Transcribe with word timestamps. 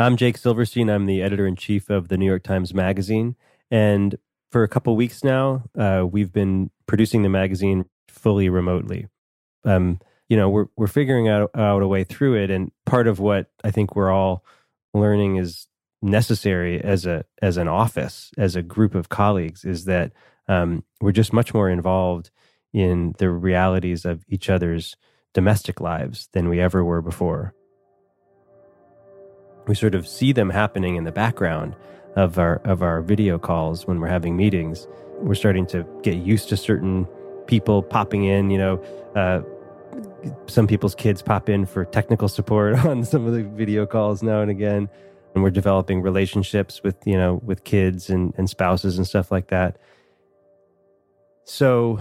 I'm 0.00 0.16
Jake 0.16 0.38
Silverstein. 0.38 0.88
I'm 0.88 1.04
the 1.04 1.20
editor 1.20 1.46
in 1.46 1.56
chief 1.56 1.90
of 1.90 2.08
the 2.08 2.16
New 2.16 2.24
York 2.24 2.42
Times 2.42 2.72
Magazine. 2.72 3.36
And 3.70 4.16
for 4.50 4.62
a 4.62 4.68
couple 4.68 4.96
weeks 4.96 5.22
now, 5.22 5.64
uh, 5.78 6.06
we've 6.10 6.32
been 6.32 6.70
producing 6.86 7.22
the 7.22 7.28
magazine 7.28 7.84
fully 8.08 8.48
remotely. 8.48 9.08
Um, 9.66 10.00
you 10.30 10.38
know, 10.38 10.48
we're 10.48 10.66
we're 10.74 10.86
figuring 10.86 11.28
out, 11.28 11.50
out 11.54 11.82
a 11.82 11.86
way 11.86 12.04
through 12.04 12.42
it, 12.42 12.50
and 12.50 12.72
part 12.86 13.08
of 13.08 13.20
what 13.20 13.50
I 13.62 13.70
think 13.70 13.94
we're 13.94 14.10
all 14.10 14.42
learning 14.94 15.36
is 15.36 15.66
necessary 16.00 16.80
as 16.80 17.04
a 17.04 17.26
as 17.42 17.58
an 17.58 17.68
office, 17.68 18.30
as 18.38 18.56
a 18.56 18.62
group 18.62 18.94
of 18.94 19.10
colleagues, 19.10 19.66
is 19.66 19.84
that 19.84 20.12
um, 20.48 20.82
we're 21.02 21.12
just 21.12 21.34
much 21.34 21.52
more 21.52 21.68
involved 21.68 22.30
in 22.72 23.14
the 23.18 23.28
realities 23.28 24.06
of 24.06 24.24
each 24.28 24.48
other's 24.48 24.96
domestic 25.34 25.78
lives 25.78 26.30
than 26.32 26.48
we 26.48 26.58
ever 26.58 26.82
were 26.82 27.02
before. 27.02 27.54
We 29.70 29.76
sort 29.76 29.94
of 29.94 30.08
see 30.08 30.32
them 30.32 30.50
happening 30.50 30.96
in 30.96 31.04
the 31.04 31.12
background 31.12 31.76
of 32.16 32.40
our 32.40 32.56
of 32.64 32.82
our 32.82 33.02
video 33.02 33.38
calls 33.38 33.86
when 33.86 34.00
we're 34.00 34.08
having 34.08 34.36
meetings. 34.36 34.88
We're 35.20 35.36
starting 35.36 35.64
to 35.68 35.86
get 36.02 36.16
used 36.16 36.48
to 36.48 36.56
certain 36.56 37.06
people 37.46 37.80
popping 37.80 38.24
in. 38.24 38.50
You 38.50 38.58
know, 38.58 38.84
uh, 39.14 39.42
some 40.48 40.66
people's 40.66 40.96
kids 40.96 41.22
pop 41.22 41.48
in 41.48 41.66
for 41.66 41.84
technical 41.84 42.26
support 42.26 42.84
on 42.84 43.04
some 43.04 43.28
of 43.28 43.32
the 43.32 43.44
video 43.44 43.86
calls 43.86 44.24
now 44.24 44.40
and 44.40 44.50
again, 44.50 44.88
and 45.36 45.44
we're 45.44 45.50
developing 45.50 46.02
relationships 46.02 46.82
with 46.82 46.96
you 47.06 47.16
know 47.16 47.34
with 47.44 47.62
kids 47.62 48.10
and, 48.10 48.34
and 48.36 48.50
spouses 48.50 48.98
and 48.98 49.06
stuff 49.06 49.30
like 49.30 49.50
that. 49.50 49.78
So, 51.44 52.00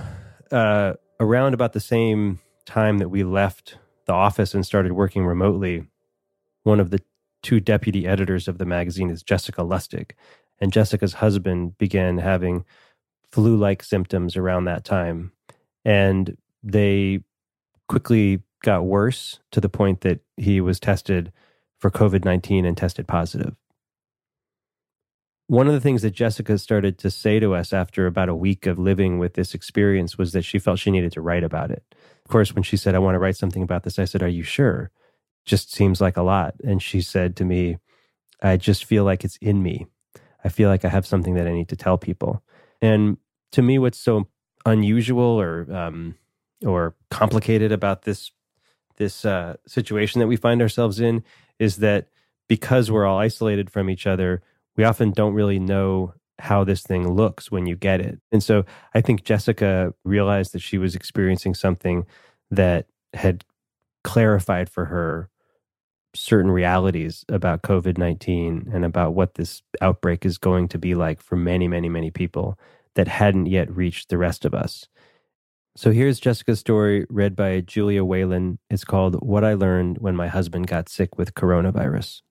uh, 0.51 0.93
around 1.19 1.53
about 1.53 1.73
the 1.73 1.79
same 1.79 2.39
time 2.65 2.97
that 2.97 3.09
we 3.09 3.23
left 3.23 3.77
the 4.07 4.13
office 4.13 4.55
and 4.55 4.65
started 4.65 4.93
working 4.93 5.23
remotely, 5.23 5.85
one 6.63 6.79
of 6.79 6.89
the 6.89 6.99
two 7.41 7.59
deputy 7.59 8.05
editors 8.07 8.47
of 8.47 8.57
the 8.57 8.65
magazine 8.65 9.09
is 9.09 9.23
Jessica 9.23 9.61
Lustig. 9.61 10.11
And 10.59 10.73
Jessica's 10.73 11.13
husband 11.13 11.77
began 11.77 12.17
having 12.17 12.65
flu 13.31 13.55
like 13.55 13.83
symptoms 13.83 14.35
around 14.35 14.65
that 14.65 14.83
time. 14.83 15.31
And 15.85 16.37
they 16.63 17.23
quickly 17.87 18.41
got 18.61 18.85
worse 18.85 19.39
to 19.51 19.61
the 19.61 19.69
point 19.69 20.01
that 20.01 20.19
he 20.37 20.59
was 20.61 20.79
tested 20.79 21.31
for 21.79 21.89
COVID 21.89 22.25
19 22.25 22.65
and 22.65 22.75
tested 22.75 23.07
positive. 23.07 23.55
One 25.47 25.65
of 25.65 25.73
the 25.73 25.79
things 25.79 26.03
that 26.03 26.11
Jessica 26.11 26.59
started 26.59 26.99
to 26.99 27.09
say 27.09 27.39
to 27.39 27.55
us 27.55 27.73
after 27.73 28.05
about 28.05 28.29
a 28.29 28.35
week 28.35 28.67
of 28.67 28.77
living 28.77 29.17
with 29.17 29.33
this 29.33 29.55
experience 29.55 30.15
was 30.15 30.31
that 30.33 30.43
she 30.43 30.59
felt 30.59 30.77
she 30.77 30.91
needed 30.91 31.11
to 31.13 31.21
write 31.21 31.43
about 31.43 31.71
it. 31.71 31.83
Of 32.23 32.29
course, 32.29 32.53
when 32.53 32.61
she 32.61 32.77
said, 32.77 32.93
I 32.93 32.99
want 32.99 33.15
to 33.15 33.19
write 33.19 33.37
something 33.37 33.63
about 33.63 33.83
this, 33.83 33.97
I 33.97 34.05
said, 34.05 34.21
Are 34.21 34.27
you 34.27 34.43
sure? 34.43 34.91
Just 35.49 35.73
seems 35.73 35.99
like 35.99 36.15
a 36.15 36.21
lot. 36.21 36.53
And 36.63 36.81
she 36.81 37.01
said 37.01 37.35
to 37.37 37.45
me, 37.45 37.77
I 38.41 38.55
just 38.55 38.85
feel 38.85 39.03
like 39.03 39.25
it's 39.25 39.37
in 39.41 39.61
me. 39.63 39.87
I 40.45 40.49
feel 40.49 40.69
like 40.69 40.85
I 40.85 40.89
have 40.89 41.07
something 41.07 41.33
that 41.33 41.47
I 41.47 41.51
need 41.51 41.69
to 41.69 41.75
tell 41.75 41.97
people. 41.97 42.43
And 42.81 43.17
to 43.51 43.61
me, 43.61 43.79
what's 43.79 43.97
so 43.97 44.27
unusual 44.65 45.41
or 45.41 45.67
um, 45.73 46.15
or 46.65 46.95
complicated 47.09 47.71
about 47.71 48.03
this 48.03 48.31
this 48.97 49.25
uh, 49.25 49.55
situation 49.65 50.19
that 50.19 50.27
we 50.27 50.35
find 50.35 50.61
ourselves 50.61 50.99
in 50.99 51.23
is 51.57 51.77
that 51.77 52.07
because 52.47 52.91
we're 52.91 53.05
all 53.05 53.17
isolated 53.17 53.69
from 53.69 53.89
each 53.89 54.05
other, 54.05 54.41
we 54.77 54.83
often 54.83 55.11
don't 55.11 55.33
really 55.33 55.59
know 55.59 56.13
how 56.37 56.63
this 56.63 56.83
thing 56.83 57.09
looks 57.15 57.51
when 57.51 57.65
you 57.65 57.75
get 57.75 57.99
it. 57.99 58.19
And 58.31 58.41
so 58.41 58.65
I 58.93 59.01
think 59.01 59.23
Jessica 59.23 59.93
realized 60.05 60.53
that 60.53 60.61
she 60.61 60.77
was 60.77 60.95
experiencing 60.95 61.53
something 61.53 62.05
that 62.51 62.87
had 63.13 63.43
clarified 64.03 64.69
for 64.69 64.85
her 64.85 65.29
certain 66.15 66.51
realities 66.51 67.23
about 67.29 67.61
COVID 67.61 67.97
19 67.97 68.69
and 68.73 68.85
about 68.85 69.13
what 69.13 69.35
this 69.35 69.61
outbreak 69.81 70.25
is 70.25 70.37
going 70.37 70.67
to 70.69 70.77
be 70.77 70.95
like 70.95 71.21
for 71.21 71.35
many, 71.35 71.67
many, 71.67 71.89
many 71.89 72.11
people 72.11 72.57
that 72.95 73.07
hadn't 73.07 73.45
yet 73.45 73.69
reached 73.75 74.09
the 74.09 74.17
rest 74.17 74.45
of 74.45 74.53
us. 74.53 74.87
So 75.75 75.91
here's 75.91 76.19
Jessica's 76.19 76.59
story 76.59 77.05
read 77.09 77.35
by 77.35 77.61
Julia 77.61 78.03
Whelan. 78.03 78.59
It's 78.69 78.83
called 78.83 79.15
What 79.25 79.43
I 79.43 79.53
Learned 79.53 79.99
When 79.99 80.15
My 80.15 80.27
Husband 80.27 80.67
Got 80.67 80.89
Sick 80.89 81.17
with 81.17 81.35
Coronavirus. 81.35 82.21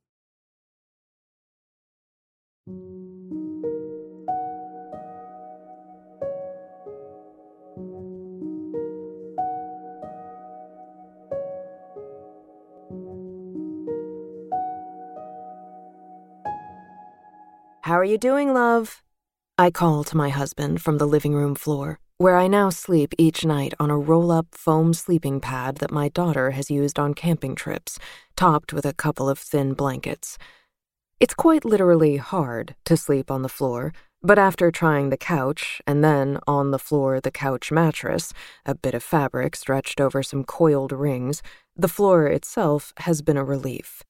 How 17.88 17.98
are 17.98 18.04
you 18.04 18.18
doing, 18.18 18.52
love? 18.52 19.02
I 19.56 19.70
call 19.70 20.04
to 20.04 20.14
my 20.14 20.28
husband 20.28 20.82
from 20.82 20.98
the 20.98 21.06
living 21.06 21.32
room 21.32 21.54
floor, 21.54 21.98
where 22.18 22.36
I 22.36 22.46
now 22.46 22.68
sleep 22.68 23.14
each 23.16 23.46
night 23.46 23.72
on 23.80 23.88
a 23.88 23.96
roll 23.96 24.30
up 24.30 24.48
foam 24.52 24.92
sleeping 24.92 25.40
pad 25.40 25.76
that 25.76 25.90
my 25.90 26.10
daughter 26.10 26.50
has 26.50 26.70
used 26.70 26.98
on 26.98 27.14
camping 27.14 27.54
trips, 27.54 27.98
topped 28.36 28.74
with 28.74 28.84
a 28.84 28.92
couple 28.92 29.26
of 29.26 29.38
thin 29.38 29.72
blankets. 29.72 30.36
It's 31.18 31.32
quite 31.32 31.64
literally 31.64 32.18
hard 32.18 32.74
to 32.84 32.94
sleep 32.94 33.30
on 33.30 33.40
the 33.40 33.48
floor, 33.48 33.94
but 34.22 34.38
after 34.38 34.70
trying 34.70 35.08
the 35.08 35.16
couch, 35.16 35.80
and 35.86 36.04
then 36.04 36.40
on 36.46 36.72
the 36.72 36.78
floor 36.78 37.22
the 37.22 37.30
couch 37.30 37.72
mattress, 37.72 38.34
a 38.66 38.74
bit 38.74 38.92
of 38.92 39.02
fabric 39.02 39.56
stretched 39.56 39.98
over 39.98 40.22
some 40.22 40.44
coiled 40.44 40.92
rings, 40.92 41.42
the 41.74 41.88
floor 41.88 42.26
itself 42.26 42.92
has 42.98 43.22
been 43.22 43.38
a 43.38 43.44
relief. 43.44 44.02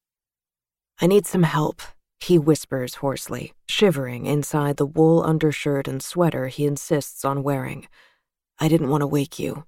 I 1.00 1.06
need 1.06 1.28
some 1.28 1.44
help, 1.44 1.80
he 2.20 2.38
whispers 2.38 2.96
hoarsely, 2.96 3.52
shivering 3.66 4.26
inside 4.26 4.76
the 4.76 4.86
wool 4.86 5.22
undershirt 5.22 5.88
and 5.88 6.02
sweater 6.02 6.48
he 6.48 6.66
insists 6.66 7.24
on 7.24 7.42
wearing. 7.42 7.86
I 8.58 8.68
didn't 8.68 8.90
want 8.90 9.02
to 9.02 9.06
wake 9.06 9.38
you. 9.38 9.64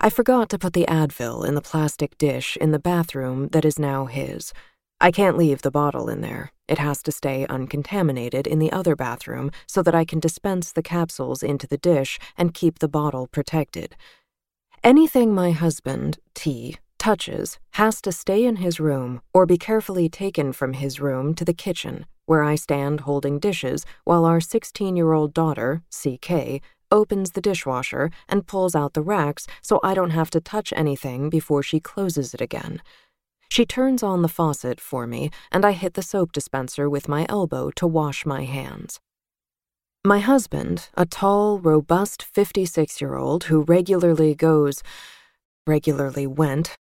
I 0.00 0.08
forgot 0.08 0.48
to 0.50 0.58
put 0.58 0.72
the 0.72 0.86
Advil 0.86 1.46
in 1.46 1.54
the 1.54 1.60
plastic 1.60 2.16
dish 2.16 2.56
in 2.56 2.70
the 2.70 2.78
bathroom 2.78 3.48
that 3.48 3.64
is 3.64 3.78
now 3.78 4.06
his. 4.06 4.52
I 5.00 5.10
can't 5.10 5.36
leave 5.36 5.62
the 5.62 5.70
bottle 5.70 6.08
in 6.08 6.20
there. 6.20 6.52
It 6.68 6.78
has 6.78 7.02
to 7.02 7.12
stay 7.12 7.44
uncontaminated 7.46 8.46
in 8.46 8.60
the 8.60 8.72
other 8.72 8.94
bathroom 8.94 9.50
so 9.66 9.82
that 9.82 9.94
I 9.94 10.04
can 10.04 10.20
dispense 10.20 10.72
the 10.72 10.82
capsules 10.82 11.42
into 11.42 11.66
the 11.66 11.76
dish 11.76 12.18
and 12.38 12.54
keep 12.54 12.78
the 12.78 12.88
bottle 12.88 13.26
protected. 13.26 13.96
Anything 14.84 15.34
my 15.34 15.50
husband, 15.50 16.18
T, 16.34 16.76
touches 17.02 17.58
has 17.72 18.00
to 18.00 18.12
stay 18.12 18.44
in 18.44 18.56
his 18.56 18.78
room 18.78 19.20
or 19.34 19.44
be 19.44 19.58
carefully 19.58 20.08
taken 20.08 20.52
from 20.52 20.74
his 20.74 21.00
room 21.00 21.34
to 21.34 21.44
the 21.44 21.52
kitchen, 21.52 22.06
where 22.26 22.44
I 22.44 22.54
stand 22.54 23.00
holding 23.00 23.40
dishes 23.40 23.84
while 24.04 24.24
our 24.24 24.40
16 24.40 24.94
year 24.94 25.12
old 25.12 25.34
daughter, 25.34 25.82
CK, 25.90 26.62
opens 26.92 27.32
the 27.32 27.40
dishwasher 27.40 28.12
and 28.28 28.46
pulls 28.46 28.76
out 28.76 28.92
the 28.94 29.02
racks 29.02 29.48
so 29.62 29.80
I 29.82 29.94
don't 29.94 30.10
have 30.10 30.30
to 30.30 30.40
touch 30.40 30.72
anything 30.76 31.28
before 31.28 31.60
she 31.64 31.80
closes 31.80 32.34
it 32.34 32.40
again. 32.40 32.80
She 33.48 33.66
turns 33.66 34.04
on 34.04 34.22
the 34.22 34.34
faucet 34.38 34.80
for 34.80 35.04
me, 35.04 35.30
and 35.50 35.64
I 35.64 35.72
hit 35.72 35.94
the 35.94 36.02
soap 36.02 36.30
dispenser 36.30 36.88
with 36.88 37.08
my 37.08 37.26
elbow 37.28 37.72
to 37.72 37.86
wash 37.88 38.24
my 38.24 38.44
hands. 38.44 39.00
My 40.04 40.20
husband, 40.20 40.88
a 40.94 41.04
tall, 41.04 41.58
robust 41.58 42.22
56 42.22 43.00
year 43.00 43.16
old 43.16 43.44
who 43.44 43.62
regularly 43.62 44.36
goes, 44.36 44.84
regularly 45.66 46.28
went 46.28 46.76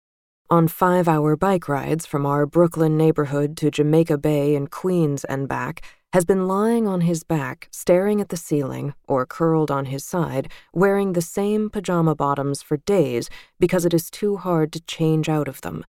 on 0.50 0.66
five 0.66 1.06
hour 1.06 1.36
bike 1.36 1.68
rides 1.68 2.06
from 2.06 2.24
our 2.24 2.46
Brooklyn 2.46 2.96
neighborhood 2.96 3.56
to 3.58 3.70
Jamaica 3.70 4.16
Bay 4.16 4.54
and 4.54 4.70
Queens 4.70 5.24
and 5.24 5.46
back, 5.46 5.82
has 6.14 6.24
been 6.24 6.48
lying 6.48 6.88
on 6.88 7.02
his 7.02 7.22
back, 7.22 7.68
staring 7.70 8.18
at 8.20 8.30
the 8.30 8.36
ceiling, 8.36 8.94
or 9.06 9.26
curled 9.26 9.70
on 9.70 9.86
his 9.86 10.04
side, 10.04 10.50
wearing 10.72 11.12
the 11.12 11.20
same 11.20 11.68
pajama 11.68 12.14
bottoms 12.14 12.62
for 12.62 12.78
days 12.78 13.28
because 13.60 13.84
it 13.84 13.92
is 13.92 14.10
too 14.10 14.38
hard 14.38 14.72
to 14.72 14.80
change 14.80 15.28
out 15.28 15.48
of 15.48 15.60
them. 15.60 15.84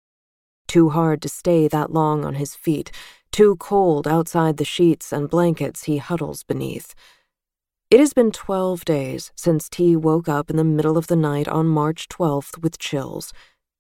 Too 0.67 0.89
hard 0.89 1.21
to 1.23 1.29
stay 1.29 1.67
that 1.67 1.91
long 1.91 2.23
on 2.23 2.35
his 2.35 2.55
feet, 2.55 2.91
too 3.31 3.57
cold 3.57 4.07
outside 4.07 4.55
the 4.55 4.63
sheets 4.63 5.11
and 5.11 5.29
blankets 5.29 5.83
he 5.83 5.97
huddles 5.97 6.43
beneath. 6.43 6.95
It 7.91 7.99
has 7.99 8.13
been 8.13 8.31
12 8.31 8.85
days 8.85 9.31
since 9.35 9.69
T 9.69 9.95
woke 9.95 10.29
up 10.29 10.49
in 10.49 10.55
the 10.55 10.63
middle 10.63 10.97
of 10.97 11.07
the 11.07 11.15
night 11.15 11.47
on 11.47 11.67
March 11.67 12.07
12th 12.07 12.57
with 12.63 12.79
chills. 12.79 13.33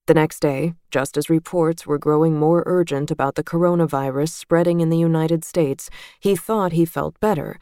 The 0.07 0.13
next 0.13 0.39
day, 0.39 0.75
just 0.91 1.17
as 1.17 1.31
reports 1.31 1.87
were 1.87 1.97
growing 1.97 2.37
more 2.37 2.61
urgent 2.67 3.09
about 3.09 3.33
the 3.33 3.43
coronavirus 3.43 4.29
spreading 4.29 4.79
in 4.79 4.91
the 4.91 4.99
United 4.99 5.43
States, 5.43 5.89
he 6.19 6.35
thought 6.35 6.73
he 6.73 6.85
felt 6.85 7.19
better. 7.19 7.57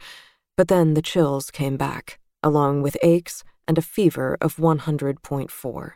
But 0.54 0.68
then 0.68 0.92
the 0.92 1.00
chills 1.00 1.50
came 1.50 1.78
back, 1.78 2.18
along 2.42 2.82
with 2.82 2.98
aches 3.02 3.44
and 3.66 3.78
a 3.78 3.82
fever 3.82 4.36
of 4.42 4.56
100.4. 4.56 5.92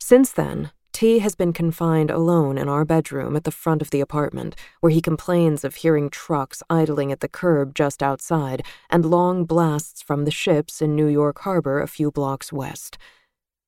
Since 0.00 0.30
then, 0.32 0.70
T 0.92 1.18
has 1.18 1.34
been 1.34 1.52
confined 1.52 2.12
alone 2.12 2.56
in 2.56 2.68
our 2.68 2.84
bedroom 2.84 3.34
at 3.34 3.42
the 3.42 3.50
front 3.50 3.82
of 3.82 3.90
the 3.90 4.00
apartment, 4.00 4.54
where 4.80 4.90
he 4.90 5.00
complains 5.00 5.64
of 5.64 5.76
hearing 5.76 6.08
trucks 6.08 6.62
idling 6.70 7.10
at 7.10 7.18
the 7.18 7.28
curb 7.28 7.74
just 7.74 8.00
outside 8.00 8.62
and 8.88 9.04
long 9.04 9.44
blasts 9.44 10.02
from 10.02 10.24
the 10.24 10.30
ships 10.30 10.80
in 10.80 10.94
New 10.94 11.06
York 11.08 11.40
Harbor 11.40 11.80
a 11.80 11.88
few 11.88 12.12
blocks 12.12 12.52
west. 12.52 12.96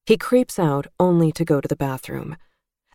He 0.04 0.16
creeps 0.16 0.58
out 0.58 0.86
only 0.98 1.30
to 1.32 1.44
go 1.44 1.60
to 1.60 1.68
the 1.68 1.76
bathroom. 1.76 2.36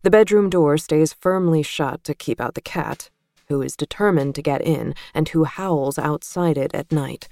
The 0.04 0.12
bedroom 0.12 0.50
door 0.50 0.78
stays 0.78 1.14
firmly 1.14 1.64
shut 1.64 2.04
to 2.04 2.14
keep 2.14 2.42
out 2.42 2.56
the 2.56 2.62
cat, 2.62 3.10
who 3.48 3.62
is 3.62 3.78
determined 3.78 4.36
to 4.36 4.42
get 4.42 4.62
in 4.62 4.94
and 5.14 5.30
who 5.30 5.46
howls 5.46 5.98
outside 5.98 6.58
it 6.58 6.74
at 6.74 6.92
night. 6.92 7.28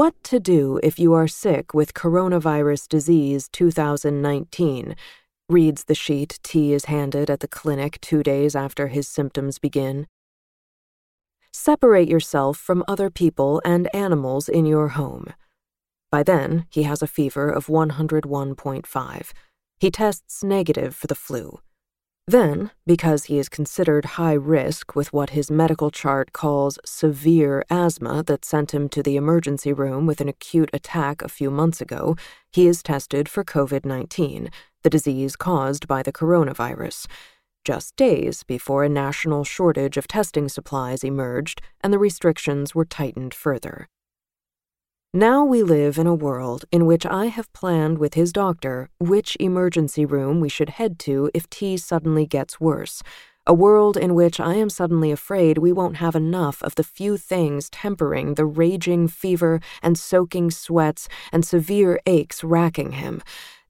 What 0.00 0.24
to 0.32 0.40
do 0.40 0.80
if 0.82 0.98
you 0.98 1.12
are 1.12 1.28
sick 1.28 1.74
with 1.74 1.92
coronavirus 1.92 2.88
disease 2.88 3.50
2019, 3.52 4.96
reads 5.50 5.84
the 5.84 5.94
sheet 5.94 6.38
T 6.42 6.72
is 6.72 6.86
handed 6.86 7.28
at 7.28 7.40
the 7.40 7.46
clinic 7.46 8.00
two 8.00 8.22
days 8.22 8.56
after 8.56 8.86
his 8.86 9.06
symptoms 9.06 9.58
begin. 9.58 10.06
Separate 11.52 12.08
yourself 12.08 12.56
from 12.56 12.82
other 12.88 13.10
people 13.10 13.60
and 13.62 13.94
animals 13.94 14.48
in 14.48 14.64
your 14.64 14.88
home. 14.88 15.34
By 16.10 16.22
then, 16.22 16.64
he 16.70 16.84
has 16.84 17.02
a 17.02 17.06
fever 17.06 17.50
of 17.50 17.66
101.5. 17.66 19.32
He 19.80 19.90
tests 19.90 20.42
negative 20.42 20.96
for 20.96 21.08
the 21.08 21.14
flu. 21.14 21.60
Then, 22.30 22.70
because 22.86 23.24
he 23.24 23.40
is 23.40 23.48
considered 23.48 24.14
high 24.14 24.34
risk 24.34 24.94
with 24.94 25.12
what 25.12 25.30
his 25.30 25.50
medical 25.50 25.90
chart 25.90 26.32
calls 26.32 26.78
severe 26.84 27.64
asthma 27.68 28.22
that 28.22 28.44
sent 28.44 28.72
him 28.72 28.88
to 28.90 29.02
the 29.02 29.16
emergency 29.16 29.72
room 29.72 30.06
with 30.06 30.20
an 30.20 30.28
acute 30.28 30.70
attack 30.72 31.22
a 31.22 31.28
few 31.28 31.50
months 31.50 31.80
ago, 31.80 32.14
he 32.52 32.68
is 32.68 32.84
tested 32.84 33.28
for 33.28 33.42
COVID 33.42 33.84
19, 33.84 34.48
the 34.84 34.90
disease 34.90 35.34
caused 35.34 35.88
by 35.88 36.04
the 36.04 36.12
coronavirus, 36.12 37.08
just 37.64 37.96
days 37.96 38.44
before 38.44 38.84
a 38.84 38.88
national 38.88 39.42
shortage 39.42 39.96
of 39.96 40.06
testing 40.06 40.48
supplies 40.48 41.02
emerged 41.02 41.60
and 41.80 41.92
the 41.92 41.98
restrictions 41.98 42.76
were 42.76 42.84
tightened 42.84 43.34
further. 43.34 43.88
Now 45.12 45.44
we 45.44 45.64
live 45.64 45.98
in 45.98 46.06
a 46.06 46.14
world 46.14 46.64
in 46.70 46.86
which 46.86 47.04
I 47.04 47.26
have 47.26 47.52
planned 47.52 47.98
with 47.98 48.14
his 48.14 48.32
doctor 48.32 48.90
which 49.00 49.36
emergency 49.40 50.04
room 50.04 50.38
we 50.38 50.48
should 50.48 50.68
head 50.68 51.00
to 51.00 51.32
if 51.34 51.50
T 51.50 51.76
suddenly 51.78 52.26
gets 52.26 52.60
worse. 52.60 53.02
A 53.44 53.52
world 53.52 53.96
in 53.96 54.14
which 54.14 54.38
I 54.38 54.54
am 54.54 54.70
suddenly 54.70 55.10
afraid 55.10 55.58
we 55.58 55.72
won't 55.72 55.96
have 55.96 56.14
enough 56.14 56.62
of 56.62 56.76
the 56.76 56.84
few 56.84 57.16
things 57.16 57.68
tempering 57.70 58.34
the 58.34 58.44
raging 58.44 59.08
fever 59.08 59.58
and 59.82 59.98
soaking 59.98 60.52
sweats 60.52 61.08
and 61.32 61.44
severe 61.44 61.98
aches 62.06 62.44
racking 62.44 62.92
him. 62.92 63.20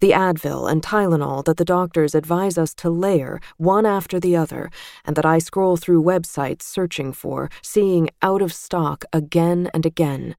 The 0.01 0.11
Advil 0.11 0.71
and 0.71 0.83
Tylenol 0.83 1.47
that 1.47 1.57
the 1.57 1.65
doctors 1.65 2.15
advise 2.15 2.59
us 2.59 2.75
to 2.75 2.91
layer 2.91 3.41
one 3.57 3.87
after 3.87 4.21
the 4.21 4.37
other, 4.37 4.71
and 5.07 5.17
that 5.17 5.25
I 5.25 5.39
scroll 5.39 5.79
through 5.79 6.03
websites 6.03 6.65
searching 6.65 7.15
for, 7.15 7.49
seeing 7.63 8.11
out 8.21 8.43
of 8.43 8.53
stock 8.53 9.07
again 9.15 9.71
and 9.73 9.87
again. 9.87 10.37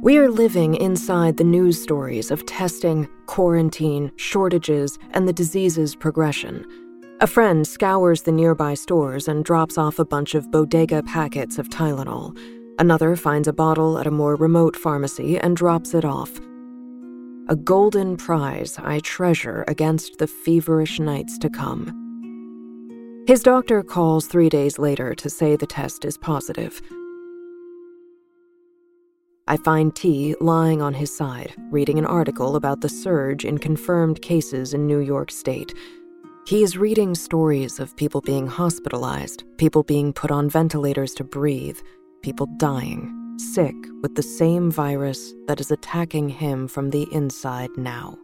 We 0.00 0.16
are 0.18 0.30
living 0.30 0.76
inside 0.76 1.38
the 1.38 1.44
news 1.44 1.82
stories 1.82 2.30
of 2.30 2.46
testing, 2.46 3.08
quarantine, 3.26 4.12
shortages, 4.14 4.96
and 5.10 5.26
the 5.26 5.32
disease's 5.32 5.96
progression. 5.96 6.64
A 7.20 7.26
friend 7.26 7.66
scours 7.66 8.22
the 8.22 8.30
nearby 8.30 8.74
stores 8.74 9.26
and 9.26 9.44
drops 9.44 9.76
off 9.76 9.98
a 9.98 10.04
bunch 10.04 10.36
of 10.36 10.52
bodega 10.52 11.02
packets 11.02 11.58
of 11.58 11.68
Tylenol. 11.68 12.38
Another 12.78 13.16
finds 13.16 13.48
a 13.48 13.52
bottle 13.52 13.98
at 13.98 14.06
a 14.06 14.12
more 14.12 14.36
remote 14.36 14.76
pharmacy 14.76 15.36
and 15.36 15.56
drops 15.56 15.94
it 15.94 16.04
off. 16.04 16.30
A 17.48 17.56
golden 17.56 18.16
prize 18.16 18.78
I 18.78 19.00
treasure 19.00 19.64
against 19.66 20.18
the 20.18 20.28
feverish 20.28 21.00
nights 21.00 21.38
to 21.38 21.50
come. 21.50 21.92
His 23.26 23.42
doctor 23.42 23.82
calls 23.82 24.28
three 24.28 24.48
days 24.48 24.78
later 24.78 25.16
to 25.16 25.28
say 25.28 25.56
the 25.56 25.66
test 25.66 26.04
is 26.04 26.16
positive. 26.16 26.80
I 29.50 29.56
find 29.56 29.96
T 29.96 30.34
lying 30.42 30.82
on 30.82 30.92
his 30.92 31.10
side, 31.10 31.54
reading 31.70 31.98
an 31.98 32.04
article 32.04 32.54
about 32.54 32.82
the 32.82 32.88
surge 32.90 33.46
in 33.46 33.56
confirmed 33.56 34.20
cases 34.20 34.74
in 34.74 34.86
New 34.86 34.98
York 34.98 35.30
State. 35.30 35.74
He 36.46 36.62
is 36.62 36.76
reading 36.76 37.14
stories 37.14 37.80
of 37.80 37.96
people 37.96 38.20
being 38.20 38.46
hospitalized, 38.46 39.44
people 39.56 39.84
being 39.84 40.12
put 40.12 40.30
on 40.30 40.50
ventilators 40.50 41.14
to 41.14 41.24
breathe, 41.24 41.78
people 42.22 42.46
dying, 42.58 43.10
sick 43.38 43.74
with 44.02 44.16
the 44.16 44.22
same 44.22 44.70
virus 44.70 45.32
that 45.46 45.60
is 45.60 45.70
attacking 45.70 46.28
him 46.28 46.68
from 46.68 46.90
the 46.90 47.08
inside 47.10 47.70
now. 47.78 48.18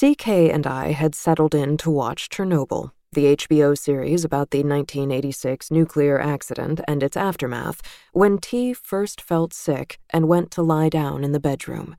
CK 0.00 0.28
and 0.28 0.66
I 0.66 0.92
had 0.92 1.14
settled 1.14 1.54
in 1.54 1.76
to 1.76 1.90
watch 1.90 2.30
Chernobyl, 2.30 2.92
the 3.12 3.36
HBO 3.36 3.76
series 3.76 4.24
about 4.24 4.50
the 4.50 4.62
1986 4.62 5.70
nuclear 5.70 6.18
accident 6.18 6.80
and 6.88 7.02
its 7.02 7.18
aftermath, 7.18 7.82
when 8.14 8.38
T 8.38 8.72
first 8.72 9.20
felt 9.20 9.52
sick 9.52 9.98
and 10.08 10.26
went 10.26 10.50
to 10.52 10.62
lie 10.62 10.88
down 10.88 11.22
in 11.22 11.32
the 11.32 11.38
bedroom. 11.38 11.96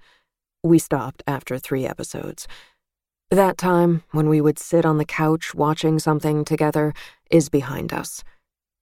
We 0.63 0.79
stopped 0.79 1.21
after 1.27 1.59
three 1.59 1.85
episodes. 1.85 2.47
That 3.29 3.59
time, 3.59 4.01
when 4.09 4.29
we 4.29 4.41
would 4.41 4.57
sit 4.57 4.83
on 4.83 4.97
the 4.97 5.05
couch 5.05 5.53
watching 5.53 5.99
something 5.99 6.43
together, 6.43 6.95
is 7.29 7.49
behind 7.49 7.93
us. 7.93 8.23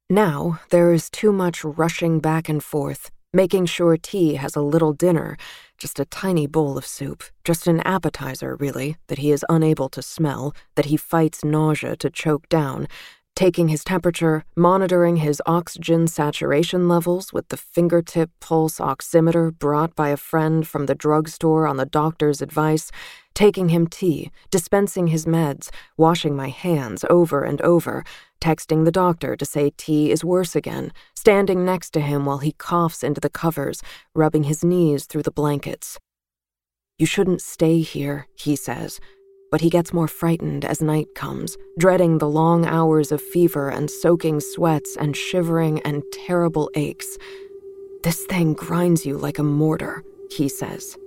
Now, 0.10 0.62
there 0.70 0.94
is 0.94 1.10
too 1.10 1.34
much 1.34 1.66
rushing 1.66 2.22
back 2.22 2.48
and 2.48 2.64
forth, 2.64 3.12
making 3.34 3.66
sure 3.68 3.98
T 3.98 4.36
has 4.36 4.56
a 4.56 4.62
little 4.62 4.94
dinner 4.94 5.38
just 5.80 6.00
a 6.00 6.06
tiny 6.06 6.46
bowl 6.46 6.78
of 6.78 6.86
soup, 6.86 7.24
just 7.46 7.66
an 7.66 7.80
appetizer, 7.82 8.56
really, 8.58 8.98
that 9.08 9.18
he 9.18 9.32
is 9.32 9.46
unable 9.48 9.88
to 9.90 10.02
smell, 10.02 10.54
that 10.76 10.86
he 10.86 10.98
fights 10.98 11.44
nausea 11.44 11.96
to 11.96 12.10
choke 12.10 12.48
down, 12.50 12.86
taking 13.40 13.70
his 13.70 13.86
temperature, 13.86 14.44
monitoring 14.58 15.16
his 15.16 15.42
oxygen 15.46 16.06
saturation 16.06 16.90
levels 16.90 17.32
with 17.32 17.48
the 17.48 17.56
fingertip 17.56 18.30
pulse 18.42 18.80
oximeter 18.80 19.58
brought 19.58 19.96
by 19.96 20.10
a 20.10 20.18
friend 20.18 20.68
from 20.68 20.88
the 20.88 20.94
drugstore 20.94 21.66
on 21.66 21.78
the 21.78 21.86
doctor's 21.86 22.42
advice, 22.42 22.92
taking 23.34 23.70
him 23.70 23.88
tea, 23.88 24.30
dispensing 24.52 25.08
his 25.08 25.26
meds, 25.26 25.70
washing 25.96 26.36
my 26.36 26.50
hands 26.50 27.06
over 27.10 27.46
and 27.46 27.62
over, 27.62 28.04
texting 28.42 28.84
the 28.84 28.92
doctor 28.92 29.38
to 29.38 29.46
say 29.46 29.72
T 29.78 30.12
is 30.12 30.22
worse 30.22 30.54
again, 30.54 30.92
standing 31.16 31.64
next 31.64 31.92
to 31.92 32.02
him 32.02 32.26
while 32.26 32.40
he 32.40 32.52
coughs 32.52 33.06
into 33.06 33.22
the 33.22 33.30
covers, 33.30 33.82
rubbing 34.14 34.44
his 34.44 34.66
knees 34.66 35.06
through 35.06 35.24
the 35.24 35.32
blankets. 35.32 35.98
You 36.98 37.06
shouldn't 37.06 37.42
stay 37.42 37.80
here, 37.80 38.28
he 38.36 38.58
says, 38.58 39.00
but 39.52 39.62
he 39.62 39.70
gets 39.70 39.94
more 39.94 40.08
frightened 40.08 40.66
as 40.66 40.82
night 40.82 41.08
comes, 41.16 41.58
dreading 41.78 42.18
the 42.18 42.30
long 42.30 42.66
hours 42.66 43.12
of 43.12 43.22
fever 43.22 43.70
and 43.70 43.90
soaking 43.90 44.40
sweats 44.40 44.96
and 44.98 45.16
shivering 45.16 45.82
and 45.82 46.04
terrible 46.12 46.70
aches. 46.76 47.18
This 48.04 48.26
thing 48.26 48.54
grinds 48.54 49.06
you 49.06 49.18
like 49.18 49.40
a 49.40 49.44
mortar, 49.44 50.04
he 50.32 50.48
says. 50.48 50.98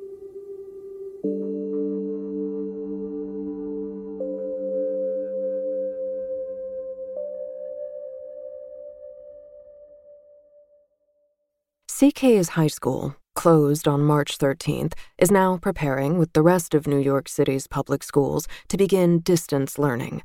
CK's 11.89 12.49
high 12.49 12.67
school, 12.67 13.15
closed 13.35 13.89
on 13.89 14.03
March 14.03 14.39
13th, 14.39 14.95
is 15.19 15.31
now 15.31 15.57
preparing 15.57 16.19
with 16.19 16.33
the 16.33 16.43
rest 16.43 16.75
of 16.75 16.87
New 16.87 16.99
York 16.99 17.29
City's 17.29 17.67
public 17.67 18.03
schools 18.03 18.47
to 18.69 18.77
begin 18.77 19.21
distance 19.21 19.79
learning. 19.79 20.23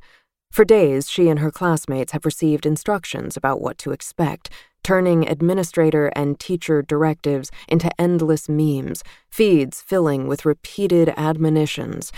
For 0.50 0.64
days, 0.64 1.10
she 1.10 1.28
and 1.28 1.40
her 1.40 1.50
classmates 1.50 2.12
have 2.12 2.24
received 2.24 2.64
instructions 2.64 3.36
about 3.36 3.60
what 3.60 3.78
to 3.78 3.92
expect, 3.92 4.50
turning 4.82 5.28
administrator 5.28 6.06
and 6.16 6.40
teacher 6.40 6.80
directives 6.82 7.50
into 7.68 7.90
endless 8.00 8.48
memes, 8.48 9.02
feeds 9.28 9.82
filling 9.82 10.26
with 10.26 10.46
repeated 10.46 11.12
admonitions. 11.16 12.10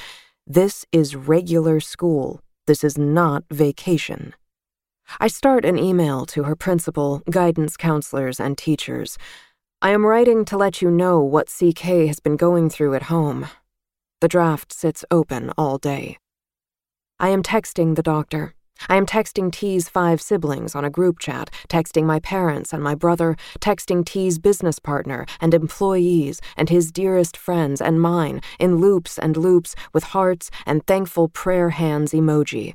This 0.47 0.87
is 0.93 1.17
regular 1.17 1.81
school. 1.81 2.41
This 2.67 2.85
is 2.85 2.97
not 2.97 3.45
vacation. 3.51 4.35
I 5.19 5.27
start 5.27 5.65
an 5.65 5.77
email 5.77 6.25
to 6.27 6.45
her 6.45 6.55
principal, 6.55 7.23
guidance 7.29 7.77
counselors, 7.77 8.39
and 8.39 8.57
teachers. 8.57 9.19
I 9.83 9.93
am 9.93 10.05
writing 10.05 10.45
to 10.45 10.59
let 10.59 10.83
you 10.83 10.91
know 10.91 11.21
what 11.21 11.47
CK 11.47 12.07
has 12.07 12.21
been 12.21 12.37
going 12.37 12.69
through 12.69 12.93
at 12.93 13.05
home. 13.05 13.47
The 14.21 14.29
draft 14.29 14.75
sits 14.75 15.07
open 15.11 15.53
all 15.57 15.79
day. 15.79 16.19
I 17.19 17.31
am 17.31 17.43
texting 17.43 17.97
the 17.97 18.03
doctor. 18.03 18.55
I 18.91 18.97
am 18.97 19.07
texting 19.07 19.51
T's 19.51 19.89
five 19.89 20.21
siblings 20.21 20.75
on 20.75 20.85
a 20.85 20.91
group 20.91 21.19
chat, 21.19 21.49
texting 21.71 22.05
my 22.05 22.21
parents 22.21 22.75
and 22.75 22.83
my 22.83 22.95
brother, 22.95 23.39
texting 23.61 24.05
T's 24.05 24.39
business 24.39 24.79
partner 24.79 25.25
and 25.41 25.55
employees 25.55 26.43
and 26.59 26.69
his 26.69 26.93
dearest 26.93 27.35
friends 27.35 27.81
and 27.81 28.03
mine 28.03 28.43
in 28.59 28.77
loops 28.83 29.19
and 29.19 29.35
loops 29.35 29.75
with 29.95 30.05
hearts 30.05 30.51
and 30.67 30.87
thankful 30.87 31.29
prayer 31.29 31.71
hands 31.71 32.13
emoji. 32.13 32.75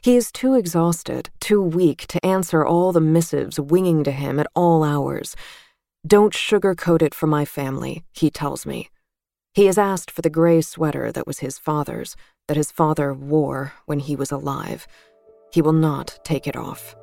He 0.00 0.16
is 0.16 0.32
too 0.32 0.54
exhausted, 0.54 1.28
too 1.38 1.60
weak 1.62 2.06
to 2.06 2.24
answer 2.24 2.64
all 2.64 2.92
the 2.92 3.00
missives 3.02 3.60
winging 3.60 4.04
to 4.04 4.10
him 4.10 4.40
at 4.40 4.46
all 4.54 4.82
hours. 4.82 5.36
Don't 6.06 6.34
sugarcoat 6.34 7.00
it 7.00 7.14
for 7.14 7.26
my 7.26 7.46
family, 7.46 8.04
he 8.12 8.28
tells 8.28 8.66
me. 8.66 8.90
He 9.54 9.64
has 9.66 9.78
asked 9.78 10.10
for 10.10 10.20
the 10.20 10.28
gray 10.28 10.60
sweater 10.60 11.10
that 11.10 11.26
was 11.26 11.38
his 11.38 11.58
father's, 11.58 12.14
that 12.46 12.58
his 12.58 12.70
father 12.70 13.14
wore 13.14 13.72
when 13.86 14.00
he 14.00 14.14
was 14.14 14.30
alive. 14.30 14.86
He 15.50 15.62
will 15.62 15.72
not 15.72 16.18
take 16.22 16.46
it 16.46 16.56
off. 16.56 16.94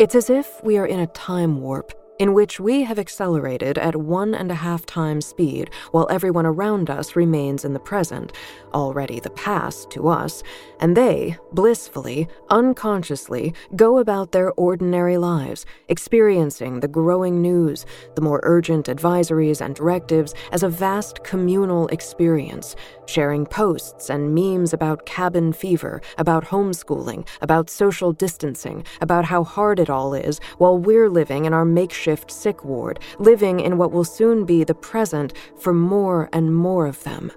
It's 0.00 0.16
as 0.16 0.30
if 0.30 0.60
we 0.64 0.76
are 0.76 0.86
in 0.86 0.98
a 0.98 1.06
time 1.06 1.60
warp 1.60 1.92
in 2.18 2.34
which 2.34 2.58
we 2.58 2.82
have 2.82 2.98
accelerated 2.98 3.78
at 3.78 3.96
one 3.96 4.34
and 4.34 4.50
a 4.50 4.56
half 4.56 4.84
times 4.84 5.26
speed 5.26 5.70
while 5.92 6.06
everyone 6.10 6.46
around 6.46 6.90
us 6.90 7.16
remains 7.16 7.64
in 7.64 7.72
the 7.72 7.80
present, 7.80 8.32
already 8.74 9.20
the 9.20 9.30
past 9.30 9.90
to 9.90 10.08
us, 10.08 10.42
and 10.80 10.96
they, 10.96 11.36
blissfully, 11.52 12.28
unconsciously, 12.50 13.54
go 13.76 13.98
about 13.98 14.32
their 14.32 14.52
ordinary 14.52 15.16
lives, 15.16 15.64
experiencing 15.88 16.80
the 16.80 16.88
growing 16.88 17.40
news, 17.40 17.86
the 18.14 18.20
more 18.20 18.40
urgent 18.42 18.86
advisories 18.86 19.60
and 19.60 19.74
directives 19.74 20.34
as 20.52 20.62
a 20.62 20.68
vast 20.68 21.22
communal 21.24 21.86
experience, 21.88 22.76
sharing 23.06 23.46
posts 23.46 24.10
and 24.10 24.34
memes 24.34 24.72
about 24.72 25.06
cabin 25.06 25.52
fever, 25.52 26.00
about 26.18 26.44
homeschooling, 26.44 27.26
about 27.40 27.70
social 27.70 28.12
distancing, 28.12 28.84
about 29.00 29.24
how 29.24 29.44
hard 29.44 29.78
it 29.78 29.90
all 29.90 30.14
is, 30.14 30.40
while 30.58 30.78
we're 30.78 31.08
living 31.08 31.44
in 31.44 31.52
our 31.52 31.64
makeshift 32.08 32.30
sick 32.30 32.64
ward, 32.64 33.00
living 33.18 33.60
in 33.60 33.76
what 33.76 33.92
will 33.92 34.04
soon 34.04 34.44
be 34.44 34.64
the 34.64 34.74
present 34.74 35.32
for 35.58 35.72
more 35.74 36.28
and 36.32 36.54
more 36.54 36.86
of 36.86 37.02
them. 37.04 37.30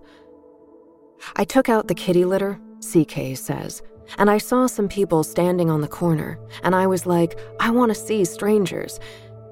I 1.36 1.44
took 1.44 1.70
out 1.70 1.88
the 1.88 1.96
kitty 1.96 2.26
litter, 2.26 2.60
CK 2.80 3.36
says, 3.36 3.82
and 4.18 4.30
I 4.30 4.38
saw 4.38 4.68
some 4.68 4.88
people 4.88 5.24
standing 5.24 5.70
on 5.70 5.82
the 5.82 5.88
corner, 5.88 6.40
and 6.64 6.74
I 6.76 6.88
was 6.88 7.06
like, 7.06 7.38
I 7.60 7.70
want 7.70 7.92
to 7.92 7.96
see 7.96 8.26
strangers. 8.26 9.00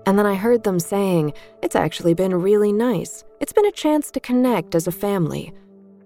And 0.05 0.17
then 0.17 0.25
I 0.25 0.35
heard 0.35 0.63
them 0.63 0.79
saying, 0.79 1.33
It's 1.61 1.75
actually 1.75 2.13
been 2.13 2.33
really 2.33 2.71
nice. 2.71 3.23
It's 3.41 3.53
been 3.53 3.67
a 3.67 3.81
chance 3.83 4.11
to 4.11 4.19
connect 4.19 4.73
as 4.73 4.87
a 4.87 4.91
family. 4.91 5.53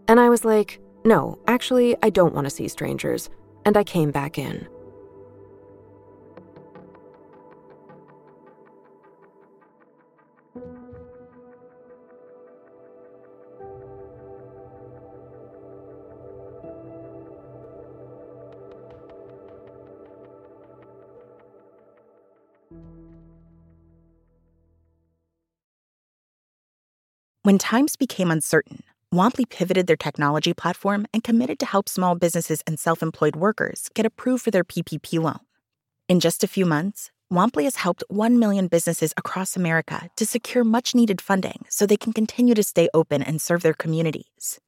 And 0.07 0.19
I 0.19 0.29
was 0.29 0.43
like, 0.43 0.79
No, 1.05 1.39
actually, 1.47 1.95
I 2.03 2.09
don't 2.09 2.33
want 2.33 2.45
to 2.45 2.55
see 2.57 2.67
strangers. 2.67 3.29
And 3.65 3.77
I 3.77 3.83
came 3.83 4.11
back 4.11 4.37
in. 4.37 4.67
When 27.43 27.57
times 27.57 27.97
became 27.97 28.31
uncertain, 28.31 28.83
Womply 29.13 29.49
pivoted 29.49 29.85
their 29.85 29.97
technology 29.97 30.53
platform 30.53 31.05
and 31.13 31.25
committed 31.25 31.59
to 31.59 31.65
help 31.65 31.89
small 31.89 32.15
businesses 32.15 32.63
and 32.65 32.79
self 32.79 33.03
employed 33.03 33.35
workers 33.35 33.89
get 33.93 34.05
approved 34.05 34.45
for 34.45 34.51
their 34.51 34.63
PPP 34.63 35.21
loan. 35.21 35.41
In 36.07 36.21
just 36.21 36.45
a 36.45 36.47
few 36.47 36.65
months, 36.65 37.11
Womply 37.29 37.65
has 37.65 37.75
helped 37.75 38.05
1 38.07 38.39
million 38.39 38.67
businesses 38.67 39.13
across 39.17 39.57
America 39.57 40.07
to 40.15 40.25
secure 40.25 40.63
much 40.63 40.95
needed 40.95 41.19
funding 41.19 41.65
so 41.67 41.85
they 41.85 41.97
can 41.97 42.13
continue 42.13 42.53
to 42.53 42.63
stay 42.63 42.87
open 42.93 43.21
and 43.21 43.41
serve 43.41 43.61
their 43.61 43.73
communities. 43.73 44.61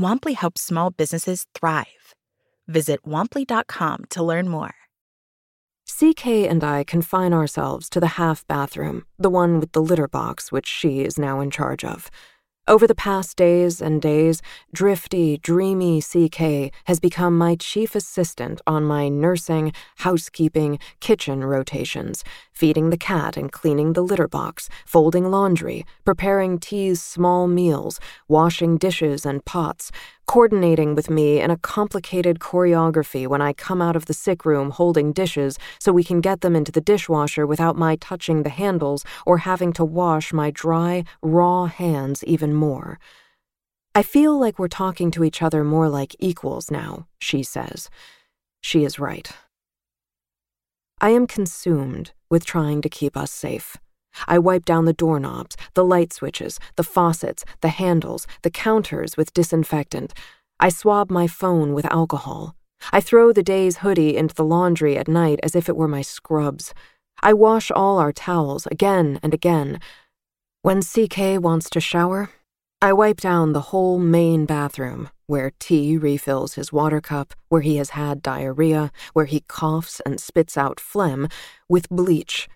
Womply 0.00 0.36
helps 0.36 0.60
small 0.60 0.90
businesses 0.90 1.46
thrive. 1.52 2.14
Visit 2.68 3.02
womply.com 3.04 4.04
to 4.10 4.22
learn 4.22 4.48
more. 4.48 4.79
CK 6.00 6.48
and 6.48 6.64
I 6.64 6.82
confine 6.82 7.34
ourselves 7.34 7.90
to 7.90 8.00
the 8.00 8.16
half 8.16 8.46
bathroom, 8.46 9.04
the 9.18 9.28
one 9.28 9.60
with 9.60 9.72
the 9.72 9.82
litter 9.82 10.08
box, 10.08 10.50
which 10.50 10.66
she 10.66 11.00
is 11.00 11.18
now 11.18 11.40
in 11.40 11.50
charge 11.50 11.84
of. 11.84 12.10
Over 12.66 12.86
the 12.86 12.94
past 12.94 13.36
days 13.36 13.82
and 13.82 14.00
days, 14.00 14.40
drifty, 14.72 15.36
dreamy 15.36 16.00
CK 16.00 16.72
has 16.84 17.00
become 17.00 17.36
my 17.36 17.54
chief 17.54 17.94
assistant 17.94 18.62
on 18.66 18.84
my 18.84 19.10
nursing, 19.10 19.74
housekeeping, 19.96 20.78
kitchen 21.00 21.44
rotations, 21.44 22.24
feeding 22.60 22.90
the 22.90 22.98
cat 22.98 23.38
and 23.38 23.50
cleaning 23.50 23.94
the 23.94 24.02
litter 24.02 24.28
box, 24.28 24.68
folding 24.84 25.30
laundry, 25.30 25.86
preparing 26.04 26.58
T's 26.58 27.00
small 27.00 27.48
meals, 27.48 27.98
washing 28.28 28.76
dishes 28.76 29.24
and 29.24 29.42
pots, 29.46 29.90
coordinating 30.26 30.94
with 30.94 31.08
me 31.08 31.40
in 31.40 31.50
a 31.50 31.56
complicated 31.56 32.38
choreography 32.38 33.26
when 33.26 33.40
I 33.40 33.54
come 33.54 33.80
out 33.80 33.96
of 33.96 34.04
the 34.04 34.12
sick 34.12 34.44
room 34.44 34.72
holding 34.72 35.10
dishes 35.10 35.58
so 35.78 35.90
we 35.90 36.04
can 36.04 36.20
get 36.20 36.42
them 36.42 36.54
into 36.54 36.70
the 36.70 36.82
dishwasher 36.82 37.46
without 37.46 37.76
my 37.76 37.96
touching 37.96 38.42
the 38.42 38.50
handles 38.50 39.06
or 39.24 39.38
having 39.38 39.72
to 39.72 39.84
wash 39.84 40.30
my 40.30 40.50
dry, 40.50 41.04
raw 41.22 41.64
hands 41.64 42.22
even 42.24 42.52
more. 42.52 42.98
I 43.94 44.02
feel 44.02 44.38
like 44.38 44.58
we're 44.58 44.68
talking 44.68 45.10
to 45.12 45.24
each 45.24 45.40
other 45.40 45.64
more 45.64 45.88
like 45.88 46.14
equals 46.18 46.70
now, 46.70 47.06
she 47.20 47.42
says. 47.42 47.88
She 48.60 48.84
is 48.84 48.98
right. 48.98 49.32
I 51.02 51.10
am 51.10 51.26
consumed 51.26 52.12
with 52.30 52.44
trying 52.44 52.82
to 52.82 52.88
keep 52.90 53.16
us 53.16 53.30
safe. 53.30 53.78
I 54.28 54.38
wipe 54.38 54.66
down 54.66 54.84
the 54.84 54.92
doorknobs, 54.92 55.56
the 55.74 55.84
light 55.84 56.12
switches, 56.12 56.58
the 56.76 56.82
faucets, 56.82 57.44
the 57.62 57.68
handles, 57.68 58.26
the 58.42 58.50
counters 58.50 59.16
with 59.16 59.32
disinfectant. 59.32 60.12
I 60.58 60.68
swab 60.68 61.10
my 61.10 61.26
phone 61.26 61.72
with 61.72 61.90
alcohol. 61.90 62.54
I 62.92 63.00
throw 63.00 63.32
the 63.32 63.42
day's 63.42 63.78
hoodie 63.78 64.16
into 64.16 64.34
the 64.34 64.44
laundry 64.44 64.98
at 64.98 65.08
night 65.08 65.40
as 65.42 65.56
if 65.56 65.68
it 65.68 65.76
were 65.76 65.88
my 65.88 66.02
scrubs. 66.02 66.74
I 67.22 67.32
wash 67.32 67.70
all 67.70 67.98
our 67.98 68.12
towels 68.12 68.66
again 68.66 69.20
and 69.22 69.32
again. 69.32 69.80
When 70.60 70.82
CK 70.82 71.40
wants 71.40 71.70
to 71.70 71.80
shower, 71.80 72.30
I 72.82 72.92
wipe 72.92 73.20
down 73.20 73.52
the 73.52 73.68
whole 73.72 73.98
main 73.98 74.46
bathroom, 74.46 75.10
where 75.26 75.52
T 75.58 75.98
refills 75.98 76.54
his 76.54 76.72
water 76.72 77.00
cup, 77.00 77.34
where 77.48 77.60
he 77.60 77.76
has 77.76 77.90
had 77.90 78.22
diarrhea, 78.22 78.90
where 79.12 79.26
he 79.26 79.40
coughs 79.40 80.00
and 80.06 80.18
spits 80.18 80.56
out 80.56 80.80
phlegm, 80.80 81.28
with 81.68 81.88
bleach 81.90 82.48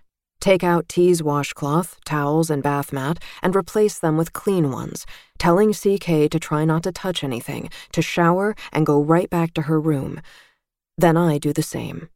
Take 0.45 0.63
out 0.63 0.91
T's 0.91 1.23
washcloth, 1.23 1.99
towels, 2.05 2.51
and 2.51 2.63
bath 2.63 2.93
mat 2.93 3.23
and 3.43 3.57
replace 3.57 3.99
them 3.99 4.19
with 4.19 4.35
clean 4.35 4.71
ones, 4.71 5.07
telling 5.39 5.73
CK 5.73 6.31
to 6.31 6.39
try 6.39 6.67
not 6.67 6.83
to 6.83 6.93
touch 6.93 7.25
anything, 7.25 7.71
to 7.93 8.03
shower, 8.03 8.55
and 8.71 8.85
go 8.85 9.01
right 9.01 9.31
back 9.31 9.55
to 9.55 9.63
her 9.63 9.81
room. 9.81 10.21
Then 10.99 11.17
I 11.17 11.39
do 11.39 11.55
the 11.55 11.63
same. 11.63 12.11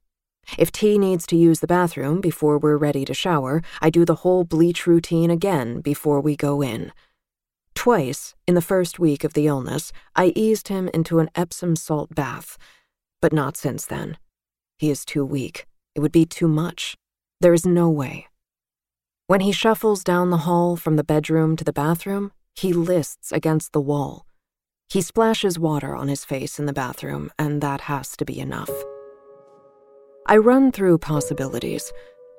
If 0.58 0.70
T 0.72 0.98
needs 0.98 1.26
to 1.28 1.36
use 1.36 1.60
the 1.60 1.66
bathroom 1.66 2.20
before 2.20 2.58
we're 2.58 2.76
ready 2.76 3.06
to 3.06 3.14
shower, 3.14 3.62
I 3.80 3.88
do 3.88 4.04
the 4.04 4.16
whole 4.16 4.44
bleach 4.44 4.86
routine 4.86 5.30
again 5.30 5.80
before 5.80 6.20
we 6.20 6.36
go 6.36 6.62
in. 6.62 6.92
Twice, 7.78 8.34
in 8.48 8.56
the 8.56 8.60
first 8.60 8.98
week 8.98 9.22
of 9.22 9.34
the 9.34 9.46
illness, 9.46 9.92
I 10.16 10.32
eased 10.34 10.66
him 10.66 10.90
into 10.92 11.20
an 11.20 11.30
Epsom 11.36 11.76
salt 11.76 12.12
bath. 12.12 12.58
But 13.22 13.32
not 13.32 13.56
since 13.56 13.86
then. 13.86 14.18
He 14.78 14.90
is 14.90 15.04
too 15.04 15.24
weak. 15.24 15.64
It 15.94 16.00
would 16.00 16.10
be 16.10 16.26
too 16.26 16.48
much. 16.48 16.96
There 17.40 17.54
is 17.54 17.64
no 17.64 17.88
way. 17.88 18.26
When 19.28 19.42
he 19.42 19.52
shuffles 19.52 20.02
down 20.02 20.30
the 20.30 20.38
hall 20.38 20.74
from 20.74 20.96
the 20.96 21.04
bedroom 21.04 21.54
to 21.54 21.62
the 21.62 21.72
bathroom, 21.72 22.32
he 22.56 22.72
lists 22.72 23.30
against 23.30 23.72
the 23.72 23.80
wall. 23.80 24.26
He 24.90 25.00
splashes 25.00 25.56
water 25.56 25.94
on 25.94 26.08
his 26.08 26.24
face 26.24 26.58
in 26.58 26.66
the 26.66 26.72
bathroom, 26.72 27.30
and 27.38 27.60
that 27.60 27.82
has 27.82 28.16
to 28.16 28.24
be 28.24 28.40
enough. 28.40 28.72
I 30.26 30.38
run 30.38 30.72
through 30.72 30.98
possibilities. 30.98 31.92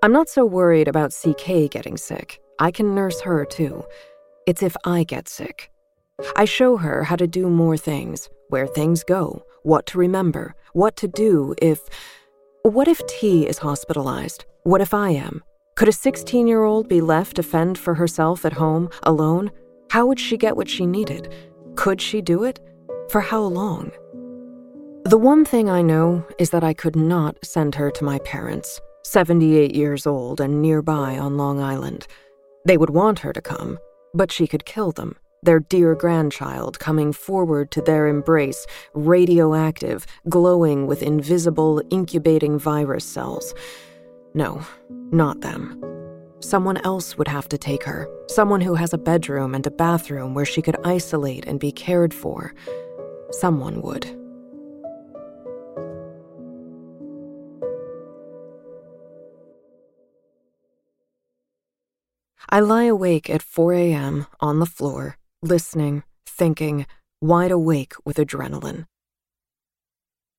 I'm 0.03 0.12
not 0.12 0.27
so 0.27 0.43
worried 0.43 0.89
about 0.89 1.13
CK 1.13 1.72
getting 1.72 1.96
sick. 1.96 2.41
I 2.60 2.72
can 2.72 2.93
nurse 2.93 3.22
her 3.22 3.46
too. 3.46 3.86
It's 4.49 4.63
if 4.63 4.75
I 4.83 5.03
get 5.03 5.29
sick. 5.29 5.69
I 6.35 6.45
show 6.45 6.77
her 6.77 7.03
how 7.03 7.15
to 7.17 7.27
do 7.27 7.51
more 7.51 7.77
things, 7.77 8.29
where 8.47 8.65
things 8.65 9.03
go, 9.03 9.43
what 9.61 9.85
to 9.87 9.99
remember, 9.99 10.55
what 10.73 10.97
to 10.97 11.07
do 11.07 11.53
if. 11.61 11.79
What 12.63 12.87
if 12.87 12.99
T 13.05 13.45
is 13.45 13.59
hospitalized? 13.59 14.45
What 14.63 14.81
if 14.81 14.91
I 14.91 15.11
am? 15.11 15.43
Could 15.75 15.87
a 15.87 15.91
16 15.91 16.47
year 16.47 16.63
old 16.63 16.89
be 16.89 16.99
left 16.99 17.35
to 17.35 17.43
fend 17.43 17.77
for 17.77 17.93
herself 17.93 18.43
at 18.43 18.53
home, 18.53 18.89
alone? 19.03 19.51
How 19.91 20.07
would 20.07 20.19
she 20.19 20.35
get 20.35 20.57
what 20.57 20.67
she 20.67 20.87
needed? 20.87 21.31
Could 21.75 22.01
she 22.01 22.19
do 22.19 22.43
it? 22.43 22.59
For 23.11 23.21
how 23.21 23.43
long? 23.43 23.91
The 25.03 25.19
one 25.31 25.45
thing 25.45 25.69
I 25.69 25.83
know 25.83 26.25
is 26.39 26.49
that 26.49 26.63
I 26.63 26.73
could 26.73 26.95
not 26.95 27.37
send 27.45 27.75
her 27.75 27.91
to 27.91 28.03
my 28.03 28.17
parents, 28.25 28.81
78 29.03 29.75
years 29.75 30.07
old 30.07 30.41
and 30.41 30.59
nearby 30.59 31.19
on 31.19 31.37
Long 31.37 31.59
Island. 31.59 32.07
They 32.65 32.77
would 32.77 32.89
want 32.89 33.19
her 33.19 33.31
to 33.31 33.41
come, 33.41 33.77
but 34.13 34.31
she 34.31 34.47
could 34.47 34.65
kill 34.65 34.91
them. 34.91 35.15
their 35.43 35.59
dear 35.59 35.95
grandchild 35.95 36.79
coming 36.79 37.13
forward 37.13 37.71
to 37.71 37.81
their 37.81 38.07
embrace, 38.07 38.65
radioactive, 38.93 40.05
glowing 40.27 40.87
with 40.87 41.01
invisible, 41.01 41.81
incubating 41.89 42.59
virus 42.59 43.05
cells. 43.05 43.53
No, 44.33 44.61
not 45.11 45.41
them. 45.41 45.81
Someone 46.41 46.77
else 46.77 47.17
would 47.17 47.27
have 47.27 47.49
to 47.49 47.57
take 47.57 47.83
her. 47.83 48.07
Someone 48.27 48.61
who 48.61 48.75
has 48.75 48.93
a 48.93 48.97
bedroom 48.97 49.55
and 49.55 49.65
a 49.65 49.71
bathroom 49.71 50.33
where 50.33 50.45
she 50.45 50.61
could 50.61 50.77
isolate 50.85 51.45
and 51.45 51.59
be 51.59 51.71
cared 51.71 52.13
for. 52.13 52.53
Someone 53.31 53.81
would. 53.81 54.18
I 62.51 62.61
lie 62.61 62.85
awake 62.85 63.29
at 63.29 63.43
4 63.43 63.73
a.m. 63.73 64.25
on 64.39 64.57
the 64.57 64.65
floor, 64.65 65.17
listening, 65.43 66.01
thinking, 66.25 66.87
wide 67.21 67.51
awake 67.51 67.93
with 68.05 68.17
adrenaline. 68.17 68.85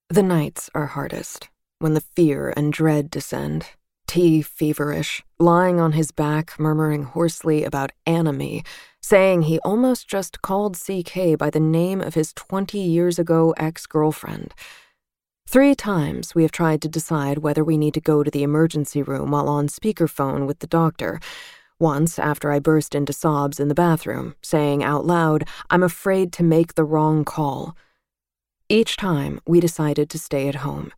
The 0.08 0.24
nights 0.24 0.68
are 0.74 0.86
hardest, 0.86 1.50
when 1.78 1.94
the 1.94 2.00
fear 2.00 2.52
and 2.56 2.72
dread 2.72 3.10
descend, 3.10 3.66
T 4.08 4.42
feverish, 4.42 5.22
lying 5.38 5.78
on 5.78 5.92
his 5.92 6.10
back, 6.10 6.58
murmuring 6.58 7.04
hoarsely 7.04 7.62
about 7.62 7.92
Anime, 8.06 8.62
saying 9.00 9.42
he 9.42 9.60
almost 9.60 10.08
just 10.08 10.42
called 10.42 10.76
CK 10.76 11.38
by 11.38 11.48
the 11.48 11.60
name 11.60 12.00
of 12.00 12.14
his 12.14 12.32
20 12.32 12.76
years 12.76 13.20
ago 13.20 13.54
ex 13.56 13.86
girlfriend. 13.86 14.52
Three 15.46 15.76
times 15.76 16.34
we 16.34 16.42
have 16.42 16.50
tried 16.50 16.82
to 16.82 16.88
decide 16.88 17.38
whether 17.38 17.62
we 17.62 17.78
need 17.78 17.94
to 17.94 18.00
go 18.00 18.24
to 18.24 18.30
the 18.32 18.42
emergency 18.42 19.00
room 19.00 19.30
while 19.30 19.48
on 19.48 19.68
speakerphone 19.68 20.48
with 20.48 20.58
the 20.58 20.66
doctor. 20.66 21.20
Once, 21.80 22.18
after 22.18 22.52
I 22.52 22.58
burst 22.58 22.94
into 22.94 23.14
sobs 23.14 23.58
in 23.58 23.68
the 23.68 23.74
bathroom, 23.74 24.34
saying 24.42 24.84
out 24.84 25.06
loud, 25.06 25.48
I'm 25.70 25.82
afraid 25.82 26.30
to 26.34 26.42
make 26.42 26.74
the 26.74 26.84
wrong 26.84 27.24
call. 27.24 27.74
Each 28.68 28.98
time, 28.98 29.40
we 29.46 29.60
decided 29.60 30.10
to 30.10 30.18
stay 30.18 30.46
at 30.46 30.56
home. 30.56 30.92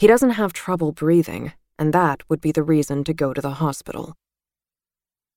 He 0.00 0.08
doesn't 0.08 0.30
have 0.30 0.52
trouble 0.52 0.90
breathing, 0.90 1.52
and 1.78 1.92
that 1.92 2.28
would 2.28 2.40
be 2.40 2.50
the 2.50 2.64
reason 2.64 3.04
to 3.04 3.14
go 3.14 3.32
to 3.32 3.40
the 3.40 3.62
hospital. 3.62 4.14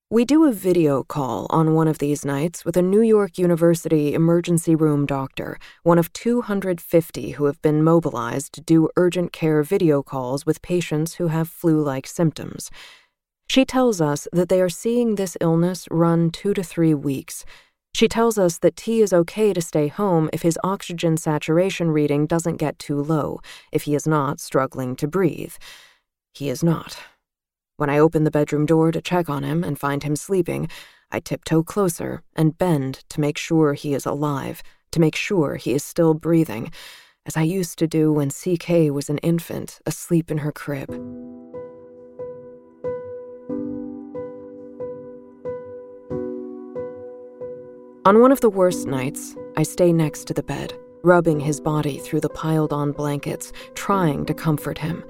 We 0.09 0.25
do 0.25 0.45
a 0.45 0.51
video 0.51 1.03
call 1.03 1.45
on 1.51 1.75
one 1.75 1.87
of 1.87 1.99
these 1.99 2.25
nights 2.25 2.65
with 2.65 2.75
a 2.75 2.81
New 2.81 3.01
York 3.01 3.37
University 3.37 4.15
emergency 4.15 4.73
room 4.73 5.05
doctor, 5.05 5.59
one 5.83 5.99
of 5.99 6.11
250 6.13 7.31
who 7.31 7.45
have 7.45 7.61
been 7.61 7.83
mobilized 7.83 8.53
to 8.53 8.61
do 8.61 8.89
urgent 8.97 9.31
care 9.33 9.61
video 9.61 10.01
calls 10.01 10.47
with 10.47 10.63
patients 10.63 11.13
who 11.13 11.27
have 11.27 11.47
flu 11.47 11.79
like 11.79 12.07
symptoms. 12.07 12.71
She 13.49 13.65
tells 13.65 13.99
us 13.99 14.27
that 14.31 14.47
they 14.47 14.61
are 14.61 14.69
seeing 14.69 15.15
this 15.15 15.35
illness 15.41 15.87
run 15.89 16.29
two 16.29 16.53
to 16.53 16.61
three 16.61 16.93
weeks. 16.93 17.45
She 17.95 18.07
tells 18.07 18.37
us 18.37 18.59
that 18.59 18.75
T 18.75 19.01
is 19.01 19.11
okay 19.11 19.53
to 19.53 19.61
stay 19.61 19.87
home 19.87 20.29
if 20.31 20.43
his 20.43 20.59
oxygen 20.63 21.17
saturation 21.17 21.89
reading 21.89 22.27
doesn't 22.27 22.57
get 22.57 22.77
too 22.77 23.01
low, 23.01 23.39
if 23.71 23.83
he 23.83 23.95
is 23.95 24.05
not 24.05 24.39
struggling 24.39 24.95
to 24.97 25.07
breathe. 25.07 25.55
He 26.31 26.49
is 26.49 26.63
not. 26.63 26.99
When 27.77 27.89
I 27.89 27.97
open 27.97 28.23
the 28.23 28.29
bedroom 28.29 28.67
door 28.67 28.91
to 28.91 29.01
check 29.01 29.31
on 29.31 29.41
him 29.41 29.63
and 29.63 29.79
find 29.79 30.03
him 30.03 30.15
sleeping, 30.15 30.69
I 31.09 31.19
tiptoe 31.19 31.63
closer 31.63 32.21
and 32.35 32.55
bend 32.55 33.03
to 33.09 33.19
make 33.19 33.39
sure 33.39 33.73
he 33.73 33.95
is 33.95 34.05
alive, 34.05 34.61
to 34.91 34.99
make 34.99 35.15
sure 35.15 35.55
he 35.55 35.73
is 35.73 35.83
still 35.83 36.13
breathing, 36.13 36.71
as 37.25 37.35
I 37.35 37.41
used 37.41 37.79
to 37.79 37.87
do 37.87 38.13
when 38.13 38.29
CK 38.29 38.93
was 38.93 39.09
an 39.09 39.17
infant 39.19 39.79
asleep 39.87 40.29
in 40.29 40.39
her 40.39 40.51
crib. 40.51 41.38
On 48.05 48.21
one 48.21 48.31
of 48.31 48.39
the 48.39 48.49
worst 48.49 48.87
nights, 48.87 49.35
I 49.57 49.63
stay 49.63 49.91
next 49.91 50.23
to 50.25 50.33
the 50.33 50.41
bed, 50.41 50.73
rubbing 51.03 51.37
his 51.37 51.59
body 51.59 51.97
through 51.97 52.21
the 52.21 52.29
piled 52.29 52.71
on 52.71 52.93
blankets, 52.93 53.51
trying 53.75 54.25
to 54.27 54.33
comfort 54.33 54.77
him. 54.77 55.03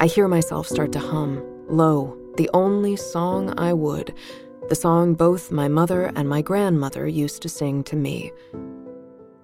I 0.00 0.06
hear 0.06 0.26
myself 0.26 0.66
start 0.66 0.92
to 0.92 0.98
hum, 0.98 1.44
low, 1.68 2.16
the 2.38 2.48
only 2.54 2.96
song 2.96 3.52
I 3.58 3.74
would, 3.74 4.14
the 4.70 4.74
song 4.74 5.12
both 5.12 5.52
my 5.52 5.68
mother 5.68 6.10
and 6.16 6.26
my 6.26 6.40
grandmother 6.40 7.06
used 7.06 7.42
to 7.42 7.50
sing 7.50 7.84
to 7.84 7.96
me. 7.96 8.32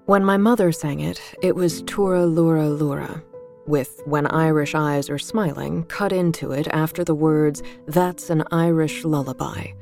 When 0.06 0.24
my 0.24 0.38
mother 0.38 0.72
sang 0.72 1.00
it, 1.00 1.20
it 1.42 1.54
was 1.54 1.82
Tura 1.82 2.24
Lura 2.24 2.70
Lura, 2.70 3.22
with 3.66 4.00
When 4.06 4.26
Irish 4.28 4.74
Eyes 4.74 5.10
Are 5.10 5.18
Smiling 5.18 5.84
cut 5.84 6.10
into 6.10 6.52
it 6.52 6.68
after 6.68 7.04
the 7.04 7.14
words, 7.14 7.62
That's 7.86 8.30
an 8.30 8.44
Irish 8.50 9.04
lullaby. 9.04 9.72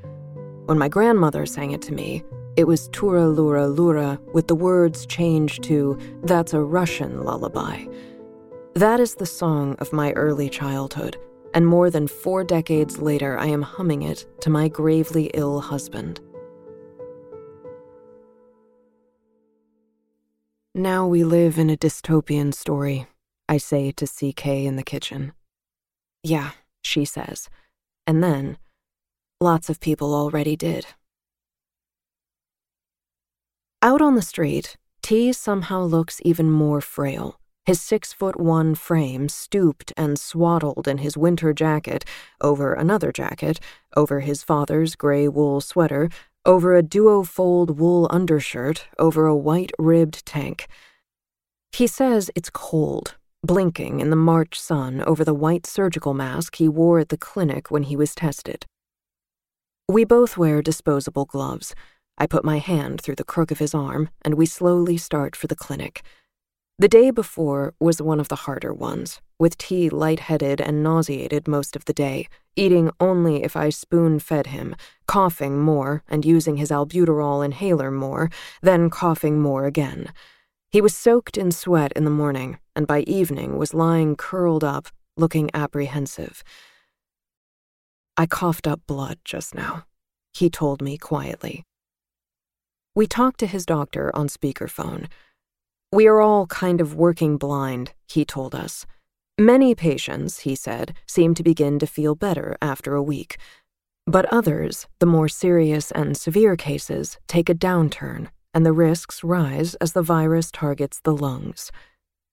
When 0.66 0.76
my 0.76 0.88
grandmother 0.88 1.46
sang 1.46 1.70
it 1.70 1.82
to 1.82 1.94
me, 1.94 2.24
it 2.56 2.64
was 2.64 2.88
Tura 2.88 3.28
Lura 3.28 3.68
Lura 3.68 4.20
with 4.32 4.48
the 4.48 4.54
words 4.54 5.06
changed 5.06 5.62
to, 5.64 5.98
That's 6.24 6.52
a 6.52 6.60
Russian 6.60 7.24
lullaby. 7.24 7.86
That 8.74 9.00
is 9.00 9.14
the 9.14 9.26
song 9.26 9.76
of 9.78 9.92
my 9.92 10.12
early 10.12 10.48
childhood, 10.48 11.16
and 11.54 11.66
more 11.66 11.90
than 11.90 12.06
four 12.06 12.44
decades 12.44 12.98
later, 12.98 13.38
I 13.38 13.46
am 13.46 13.62
humming 13.62 14.02
it 14.02 14.26
to 14.42 14.50
my 14.50 14.68
gravely 14.68 15.30
ill 15.34 15.60
husband. 15.60 16.20
Now 20.74 21.06
we 21.06 21.24
live 21.24 21.58
in 21.58 21.68
a 21.68 21.76
dystopian 21.76 22.54
story, 22.54 23.06
I 23.48 23.58
say 23.58 23.90
to 23.92 24.06
CK 24.06 24.46
in 24.46 24.76
the 24.76 24.84
kitchen. 24.84 25.32
Yeah, 26.22 26.52
she 26.82 27.04
says. 27.04 27.48
And 28.06 28.22
then, 28.22 28.56
lots 29.40 29.68
of 29.68 29.80
people 29.80 30.14
already 30.14 30.56
did. 30.56 30.86
Out 33.82 34.02
on 34.02 34.14
the 34.14 34.22
street, 34.22 34.76
T 35.02 35.32
somehow 35.32 35.82
looks 35.82 36.20
even 36.24 36.50
more 36.50 36.80
frail 36.80 37.40
his 37.70 37.80
six 37.80 38.12
foot 38.12 38.40
one 38.40 38.74
frame 38.74 39.28
stooped 39.28 39.92
and 39.96 40.18
swaddled 40.18 40.88
in 40.88 40.98
his 40.98 41.16
winter 41.16 41.52
jacket, 41.52 42.04
over 42.40 42.72
another 42.72 43.12
jacket, 43.12 43.60
over 43.96 44.18
his 44.18 44.42
father's 44.42 44.96
gray 44.96 45.28
wool 45.28 45.60
sweater, 45.60 46.08
over 46.44 46.74
a 46.74 46.82
duo 46.82 47.22
fold 47.22 47.78
wool 47.78 48.08
undershirt, 48.10 48.88
over 48.98 49.26
a 49.26 49.36
white 49.36 49.70
ribbed 49.78 50.26
tank. 50.26 50.66
He 51.72 51.86
says 51.86 52.28
it's 52.34 52.50
cold, 52.50 53.16
blinking 53.44 54.00
in 54.00 54.10
the 54.10 54.16
March 54.16 54.58
sun 54.58 55.02
over 55.02 55.24
the 55.24 55.32
white 55.34 55.64
surgical 55.64 56.12
mask 56.12 56.56
he 56.56 56.68
wore 56.68 56.98
at 56.98 57.10
the 57.10 57.18
clinic 57.18 57.70
when 57.70 57.84
he 57.84 57.94
was 57.94 58.16
tested. 58.16 58.66
We 59.88 60.04
both 60.04 60.36
wear 60.36 60.60
disposable 60.60 61.24
gloves. 61.24 61.74
I 62.20 62.26
put 62.26 62.44
my 62.44 62.58
hand 62.58 63.00
through 63.00 63.16
the 63.16 63.24
crook 63.24 63.50
of 63.50 63.60
his 63.60 63.74
arm, 63.74 64.10
and 64.22 64.34
we 64.34 64.44
slowly 64.44 64.98
start 64.98 65.34
for 65.34 65.46
the 65.46 65.56
clinic. 65.56 66.02
The 66.78 66.86
day 66.88 67.10
before 67.10 67.72
was 67.80 68.02
one 68.02 68.20
of 68.20 68.28
the 68.28 68.42
harder 68.44 68.74
ones, 68.74 69.22
with 69.38 69.56
T 69.56 69.88
lightheaded 69.88 70.60
and 70.60 70.82
nauseated 70.82 71.48
most 71.48 71.76
of 71.76 71.86
the 71.86 71.94
day, 71.94 72.28
eating 72.56 72.90
only 73.00 73.42
if 73.42 73.56
I 73.56 73.70
spoon 73.70 74.18
fed 74.18 74.48
him, 74.48 74.76
coughing 75.06 75.60
more 75.60 76.02
and 76.08 76.26
using 76.26 76.56
his 76.56 76.70
albuterol 76.70 77.42
inhaler 77.42 77.90
more, 77.90 78.28
then 78.60 78.90
coughing 78.90 79.40
more 79.40 79.64
again. 79.64 80.12
He 80.70 80.82
was 80.82 80.94
soaked 80.94 81.38
in 81.38 81.50
sweat 81.50 81.92
in 81.96 82.04
the 82.04 82.10
morning, 82.10 82.58
and 82.76 82.86
by 82.86 83.00
evening 83.00 83.56
was 83.56 83.72
lying 83.72 84.14
curled 84.14 84.62
up, 84.62 84.88
looking 85.16 85.50
apprehensive. 85.54 86.44
I 88.18 88.26
coughed 88.26 88.66
up 88.66 88.82
blood 88.86 89.18
just 89.24 89.54
now, 89.54 89.84
he 90.34 90.50
told 90.50 90.82
me 90.82 90.98
quietly. 90.98 91.64
We 92.94 93.06
talked 93.06 93.38
to 93.40 93.46
his 93.46 93.64
doctor 93.64 94.10
on 94.16 94.28
speakerphone. 94.28 95.06
We 95.92 96.06
are 96.08 96.20
all 96.20 96.46
kind 96.46 96.80
of 96.80 96.94
working 96.94 97.36
blind, 97.36 97.92
he 98.08 98.24
told 98.24 98.54
us. 98.54 98.84
Many 99.38 99.74
patients, 99.74 100.40
he 100.40 100.54
said, 100.54 100.94
seem 101.06 101.34
to 101.34 101.42
begin 101.42 101.78
to 101.78 101.86
feel 101.86 102.14
better 102.14 102.56
after 102.60 102.94
a 102.94 103.02
week. 103.02 103.38
But 104.06 104.26
others, 104.26 104.86
the 104.98 105.06
more 105.06 105.28
serious 105.28 105.90
and 105.92 106.16
severe 106.16 106.56
cases, 106.56 107.18
take 107.28 107.48
a 107.48 107.54
downturn, 107.54 108.28
and 108.52 108.66
the 108.66 108.72
risks 108.72 109.22
rise 109.22 109.76
as 109.76 109.92
the 109.92 110.02
virus 110.02 110.50
targets 110.50 111.00
the 111.00 111.16
lungs. 111.16 111.70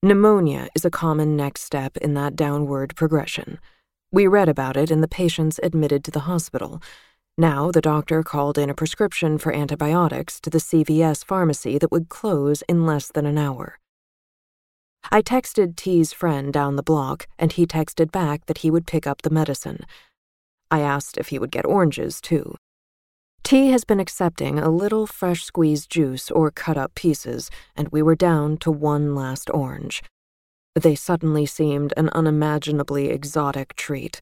Pneumonia 0.02 0.70
is 0.76 0.86
a 0.86 0.92
common 0.92 1.36
next 1.36 1.62
step 1.62 1.98
in 1.98 2.14
that 2.16 2.36
downward 2.36 2.96
progression. 2.96 3.60
We 4.12 4.26
read 4.26 4.50
about 4.50 4.76
it 4.76 4.90
in 4.90 5.02
the 5.02 5.08
patients 5.08 5.60
admitted 5.62 6.04
to 6.06 6.12
the 6.12 6.22
hospital. 6.22 6.82
Now, 7.40 7.70
the 7.70 7.82
doctor 7.82 8.24
called 8.24 8.58
in 8.58 8.68
a 8.68 8.74
prescription 8.74 9.38
for 9.38 9.54
antibiotics 9.54 10.40
to 10.42 10.50
the 10.50 10.58
CVS 10.58 11.24
pharmacy 11.24 11.78
that 11.78 11.92
would 11.92 12.10
close 12.10 12.64
in 12.64 12.88
less 12.88 13.12
than 13.12 13.28
an 13.28 13.38
hour. 13.38 13.78
I 15.12 15.22
texted 15.22 15.76
T's 15.76 16.12
friend 16.12 16.52
down 16.52 16.78
the 16.78 16.84
block, 16.84 17.28
and 17.38 17.52
he 17.52 17.68
texted 17.68 18.12
back 18.12 18.48
that 18.48 18.60
he 18.60 18.72
would 18.72 18.88
pick 18.88 19.06
up 19.06 19.22
the 19.22 19.30
medicine. 19.30 19.86
I 20.72 20.80
asked 20.80 21.18
if 21.18 21.28
he 21.28 21.38
would 21.38 21.52
get 21.52 21.66
oranges, 21.66 22.20
too. 22.20 22.56
T 23.44 23.70
has 23.70 23.86
been 23.86 24.00
accepting 24.00 24.58
a 24.58 24.72
little 24.72 25.06
fresh 25.06 25.44
squeezed 25.44 25.92
juice 25.92 26.32
or 26.32 26.50
cut 26.50 26.76
up 26.76 26.96
pieces, 26.96 27.52
and 27.76 27.88
we 27.90 28.02
were 28.02 28.16
down 28.16 28.58
to 28.58 28.72
one 28.72 29.14
last 29.14 29.52
orange. 29.54 30.02
They 30.74 30.96
suddenly 30.96 31.46
seemed 31.46 31.94
an 31.96 32.10
unimaginably 32.10 33.10
exotic 33.10 33.76
treat. 33.76 34.22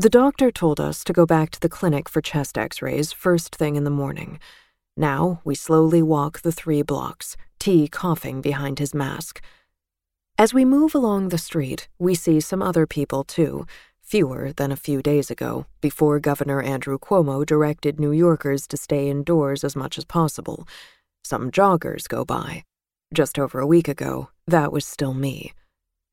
The 0.00 0.08
doctor 0.08 0.52
told 0.52 0.78
us 0.78 1.02
to 1.02 1.12
go 1.12 1.26
back 1.26 1.50
to 1.50 1.58
the 1.58 1.68
clinic 1.68 2.08
for 2.08 2.20
chest 2.20 2.56
x 2.56 2.80
rays 2.80 3.10
first 3.10 3.56
thing 3.56 3.74
in 3.74 3.82
the 3.82 3.90
morning. 3.90 4.38
Now 4.96 5.40
we 5.44 5.56
slowly 5.56 6.02
walk 6.02 6.42
the 6.42 6.52
three 6.52 6.82
blocks, 6.82 7.36
T 7.58 7.88
coughing 7.88 8.40
behind 8.40 8.78
his 8.78 8.94
mask. 8.94 9.42
As 10.38 10.54
we 10.54 10.64
move 10.64 10.94
along 10.94 11.30
the 11.30 11.36
street, 11.36 11.88
we 11.98 12.14
see 12.14 12.38
some 12.38 12.62
other 12.62 12.86
people 12.86 13.24
too, 13.24 13.66
fewer 14.00 14.52
than 14.52 14.70
a 14.70 14.76
few 14.76 15.02
days 15.02 15.32
ago, 15.32 15.66
before 15.80 16.20
Governor 16.20 16.62
Andrew 16.62 16.96
Cuomo 16.96 17.44
directed 17.44 17.98
New 17.98 18.12
Yorkers 18.12 18.68
to 18.68 18.76
stay 18.76 19.08
indoors 19.10 19.64
as 19.64 19.74
much 19.74 19.98
as 19.98 20.04
possible. 20.04 20.68
Some 21.24 21.50
joggers 21.50 22.06
go 22.06 22.24
by. 22.24 22.62
Just 23.12 23.36
over 23.36 23.58
a 23.58 23.66
week 23.66 23.88
ago, 23.88 24.28
that 24.46 24.70
was 24.70 24.86
still 24.86 25.12
me. 25.12 25.54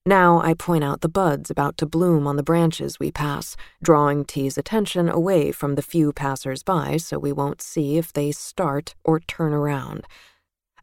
Now 0.07 0.39
I 0.39 0.53
point 0.53 0.83
out 0.83 1.01
the 1.01 1.09
buds 1.09 1.49
about 1.49 1.77
to 1.77 1.87
bloom 1.87 2.27
on 2.27 2.35
the 2.35 2.43
branches 2.43 2.99
we 2.99 3.11
pass, 3.11 3.55
drawing 3.81 4.23
T's 4.23 4.55
attention 4.55 5.09
away 5.09 5.51
from 5.51 5.73
the 5.73 5.81
few 5.81 6.13
passers 6.13 6.61
by 6.61 6.97
so 6.97 7.17
we 7.17 7.31
won't 7.31 7.59
see 7.59 7.97
if 7.97 8.13
they 8.13 8.31
start 8.31 8.93
or 9.03 9.19
turn 9.19 9.51
around. 9.51 10.05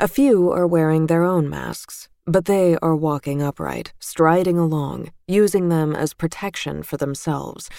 A 0.01 0.09
few 0.09 0.51
are 0.51 0.67
wearing 0.67 1.07
their 1.07 1.23
own 1.23 1.49
masks, 1.49 2.09
but 2.27 2.47
they 2.47 2.77
are 2.83 2.97
walking 2.97 3.41
upright, 3.41 3.93
striding 4.01 4.59
along, 4.59 5.13
using 5.29 5.69
them 5.69 5.95
as 5.95 6.15
protection 6.15 6.83
for 6.83 6.97
themselves, 6.97 7.71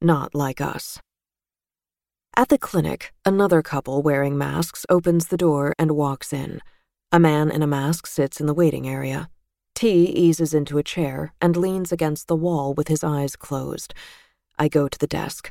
not 0.00 0.34
like 0.34 0.60
us. 0.60 0.98
At 2.36 2.48
the 2.48 2.58
clinic, 2.58 3.12
another 3.24 3.62
couple 3.62 4.02
wearing 4.02 4.36
masks 4.36 4.84
opens 4.88 5.28
the 5.28 5.36
door 5.36 5.72
and 5.78 5.92
walks 5.92 6.32
in. 6.32 6.60
A 7.12 7.20
man 7.20 7.48
in 7.48 7.62
a 7.62 7.68
mask 7.68 8.08
sits 8.08 8.40
in 8.40 8.46
the 8.46 8.54
waiting 8.54 8.88
area. 8.88 9.30
T 9.80 10.04
eases 10.04 10.52
into 10.52 10.76
a 10.76 10.82
chair 10.82 11.32
and 11.40 11.56
leans 11.56 11.90
against 11.90 12.28
the 12.28 12.36
wall 12.36 12.74
with 12.74 12.88
his 12.88 13.02
eyes 13.02 13.34
closed. 13.34 13.94
I 14.58 14.68
go 14.68 14.88
to 14.88 14.98
the 14.98 15.06
desk. 15.06 15.50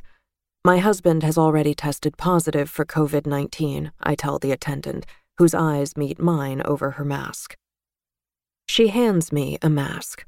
My 0.64 0.78
husband 0.78 1.24
has 1.24 1.36
already 1.36 1.74
tested 1.74 2.16
positive 2.16 2.70
for 2.70 2.84
COVID 2.84 3.26
19, 3.26 3.90
I 4.00 4.14
tell 4.14 4.38
the 4.38 4.52
attendant, 4.52 5.04
whose 5.38 5.52
eyes 5.52 5.96
meet 5.96 6.20
mine 6.20 6.62
over 6.64 6.92
her 6.92 7.04
mask. 7.04 7.56
She 8.68 8.86
hands 8.86 9.32
me 9.32 9.58
a 9.62 9.68
mask. 9.68 10.24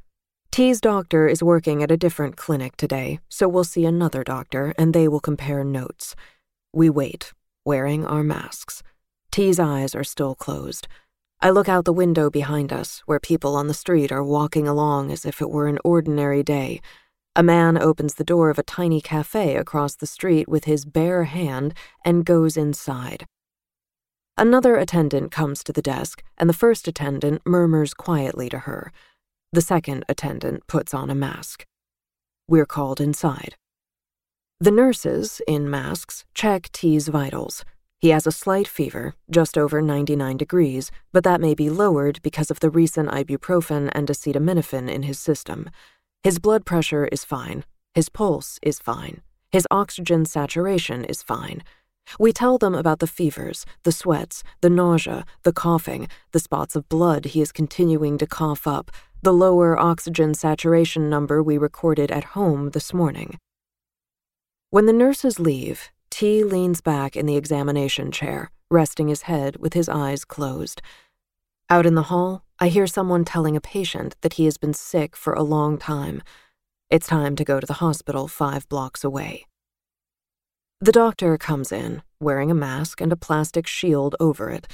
T's 0.51 0.81
doctor 0.81 1.29
is 1.29 1.41
working 1.41 1.81
at 1.81 1.93
a 1.93 1.97
different 1.97 2.37
clinic 2.37 2.77
today, 2.77 3.21
so 3.29 3.47
we'll 3.47 3.62
see 3.62 3.85
another 3.85 4.25
doctor 4.25 4.75
and 4.77 4.93
they 4.93 5.07
will 5.07 5.21
compare 5.21 5.62
notes. 5.62 6.17
We 6.73 6.91
wait, 6.91 7.33
wearing 7.65 8.05
our 8.05 8.25
masks. 8.25 8.83
T's 9.31 9.61
eyes 9.61 9.95
are 9.95 10.03
still 10.03 10.35
closed. 10.35 10.88
I 11.44 11.50
look 11.50 11.68
out 11.68 11.85
the 11.85 11.92
window 11.92 12.31
behind 12.31 12.72
us, 12.72 13.02
where 13.07 13.18
people 13.18 13.57
on 13.57 13.66
the 13.66 13.74
street 13.74 14.12
are 14.12 14.22
walking 14.22 14.68
along 14.68 15.11
as 15.11 15.24
if 15.24 15.42
it 15.42 15.50
were 15.50 15.66
an 15.66 15.81
ordinary 15.85 16.44
day. 16.44 16.81
A 17.35 17.42
man 17.42 17.76
opens 17.76 18.14
the 18.14 18.22
door 18.22 18.48
of 18.48 18.61
a 18.61 18.62
tiny 18.62 19.00
cafe 19.00 19.57
across 19.57 19.96
the 19.96 20.07
street 20.07 20.48
with 20.48 20.66
his 20.66 20.85
bare 20.85 21.24
hand 21.24 21.74
and 22.05 22.24
goes 22.24 22.57
inside. 22.57 23.26
Another 24.38 24.76
attendant 24.76 25.33
comes 25.33 25.64
to 25.64 25.72
the 25.72 25.83
desk, 25.83 26.22
and 26.38 26.48
the 26.48 26.55
first 26.55 26.87
attendant 26.87 27.42
murmurs 27.44 27.92
quietly 27.92 28.48
to 28.48 28.61
her. 28.61 28.92
The 29.52 29.62
second 29.62 30.05
attendant 30.09 30.68
puts 30.68 30.94
on 30.94 31.11
a 31.11 31.14
mask. 31.16 31.66
We're 32.46 32.66
called 32.66 33.00
inside. 33.00 33.57
The 34.61 34.70
nurses, 34.70 35.42
in 35.48 35.68
masks, 35.68 36.24
check 36.35 36.70
T's 36.70 37.09
vitals. 37.09 37.64
He 38.03 38.09
has 38.09 38.27
a 38.27 38.33
slight 38.33 38.67
fever, 38.67 39.15
just 39.31 39.57
over 39.57 39.81
99 39.81 40.37
degrees, 40.37 40.91
but 41.12 41.23
that 41.23 41.41
may 41.41 41.55
be 41.55 41.71
lowered 41.71 42.21
because 42.23 42.51
of 42.51 42.59
the 42.59 42.69
recent 42.69 43.09
ibuprofen 43.11 43.93
and 43.93 44.09
acetaminophen 44.09 44.91
in 44.91 45.05
his 45.05 45.21
system. 45.21 45.71
His 46.25 46.41
blood 46.41 46.67
pressure 46.67 47.07
is 47.12 47.25
fine. 47.25 47.65
His 47.95 48.09
pulse 48.09 48.59
is 48.61 48.81
fine. 48.81 49.23
His 49.53 49.69
oxygen 49.71 50.25
saturation 50.25 51.05
is 51.05 51.23
fine. 51.23 51.62
We 52.19 52.33
tell 52.33 52.59
them 52.59 52.75
about 52.75 52.99
the 52.99 53.07
fevers, 53.07 53.65
the 53.85 53.93
sweats, 53.93 54.43
the 54.62 54.71
nausea, 54.71 55.25
the 55.45 55.53
coughing, 55.53 56.09
the 56.33 56.41
spots 56.41 56.75
of 56.75 56.88
blood 56.88 57.27
he 57.27 57.41
is 57.41 57.53
continuing 57.53 58.19
to 58.19 58.27
cough 58.27 58.67
up, 58.67 58.91
the 59.23 59.33
lower 59.33 59.79
oxygen 59.79 60.35
saturation 60.35 61.09
number 61.09 61.41
we 61.41 61.57
recorded 61.57 62.11
at 62.11 62.35
home 62.35 62.71
this 62.71 62.93
morning. 62.93 63.38
When 64.71 64.87
the 64.87 64.93
nurses 64.93 65.38
leave, 65.38 65.91
T 66.12 66.44
leans 66.44 66.83
back 66.83 67.16
in 67.16 67.25
the 67.25 67.38
examination 67.38 68.12
chair, 68.12 68.51
resting 68.70 69.09
his 69.09 69.22
head 69.22 69.57
with 69.57 69.72
his 69.72 69.88
eyes 69.88 70.27
closed. 70.27 70.83
Out 71.70 71.87
in 71.87 71.94
the 71.94 72.11
hall, 72.12 72.44
I 72.59 72.68
hear 72.68 72.87
someone 72.87 73.25
telling 73.25 73.57
a 73.57 73.62
patient 73.62 74.16
that 74.20 74.35
he 74.35 74.44
has 74.44 74.59
been 74.59 74.75
sick 74.75 75.16
for 75.16 75.33
a 75.33 75.42
long 75.42 75.79
time. 75.79 76.22
It's 76.90 77.07
time 77.07 77.35
to 77.37 77.46
go 77.46 77.61
to 77.61 77.66
the 77.66 77.81
hospital 77.85 78.29
five 78.29 78.68
blocks 78.68 79.03
away. 79.03 79.46
The 80.83 80.92
doctor 80.92 81.38
comes 81.38 81.72
in, 81.72 82.03
wearing 82.20 82.51
a 82.51 82.55
mask 82.55 83.01
and 83.01 83.11
a 83.11 83.16
plastic 83.16 83.66
shield 83.66 84.14
over 84.20 84.51
it. 84.51 84.68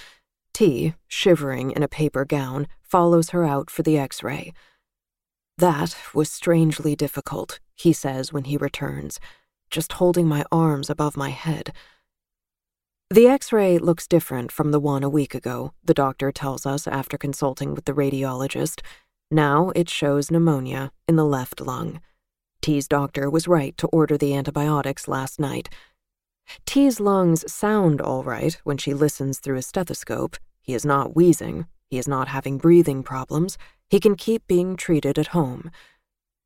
T, 0.53 0.95
shivering 1.07 1.71
in 1.71 1.85
a 1.85 1.89
paper 1.89 2.25
gown, 2.25 2.67
follows 2.83 3.31
her 3.31 3.45
out 3.45 3.71
for 3.71 3.85
the 3.85 3.97
x 3.97 4.25
ray. 4.25 4.53
That 5.57 5.97
was 6.13 6.33
strangely 6.33 6.97
difficult, 6.97 7.61
he 7.77 7.93
says 7.93 8.33
when 8.33 8.45
he 8.45 8.57
returns 8.57 9.21
just 9.71 9.95
holding 9.95 10.27
my 10.27 10.45
arms 10.51 10.91
above 10.91 11.17
my 11.17 11.31
head. 11.31 11.73
The 13.11 13.27
x 13.27 13.53
ray 13.53 13.79
looks 13.79 14.07
different 14.07 14.53
from 14.53 14.71
the 14.71 14.81
one 14.81 15.03
a 15.03 15.09
week 15.09 15.35
ago, 15.35 15.73
the 15.83 15.95
doctor 15.95 16.31
tells 16.31 16.67
us 16.67 16.87
after 16.87 17.17
consulting 17.17 17.75
with 17.75 17.87
the 17.87 17.95
radiologist. 17.95 18.83
Now 19.31 19.71
it 19.75 19.89
shows 19.89 20.31
pneumonia 20.31 20.93
in 21.07 21.17
the 21.17 21.25
left 21.25 21.61
lung. 21.61 22.01
T's 22.61 22.87
doctor 22.87 23.31
was 23.31 23.49
right 23.49 23.77
to 23.79 23.87
order 23.89 24.19
the 24.19 24.35
antibiotics 24.35 25.09
last 25.09 25.41
night. 25.41 25.69
T's 26.67 27.01
lungs 27.01 27.51
sound 27.51 28.01
all 28.01 28.25
right 28.25 28.59
when 28.65 28.79
she 28.79 28.95
listens 28.95 29.39
through 29.39 29.57
a 29.57 29.63
stethoscope. 29.63 30.37
He 30.61 30.75
is 30.75 30.85
not 30.85 31.17
wheezing. 31.17 31.67
He 31.91 31.99
is 31.99 32.09
not 32.09 32.29
having 32.29 32.59
breathing 32.59 33.03
problems. 33.03 33.57
He 33.89 34.01
can 34.01 34.17
keep 34.17 34.47
being 34.47 34.77
treated 34.77 35.19
at 35.19 35.29
home. 35.29 35.71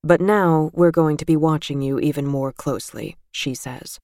But 0.05 0.21
now 0.21 0.71
we're 0.73 0.91
going 0.91 1.17
to 1.19 1.25
be 1.25 1.37
watching 1.37 1.81
you 1.81 2.01
even 2.01 2.27
more 2.27 2.53
closely, 2.53 3.17
she 3.31 3.55
says. 3.55 4.01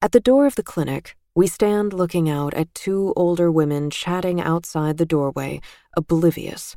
At 0.00 0.12
the 0.12 0.20
door 0.20 0.46
of 0.46 0.54
the 0.54 0.62
clinic, 0.62 1.16
we 1.34 1.46
stand 1.46 1.92
looking 1.92 2.30
out 2.30 2.54
at 2.54 2.74
two 2.74 3.12
older 3.16 3.50
women 3.50 3.90
chatting 3.90 4.40
outside 4.40 4.96
the 4.96 5.06
doorway, 5.06 5.60
oblivious. 5.96 6.76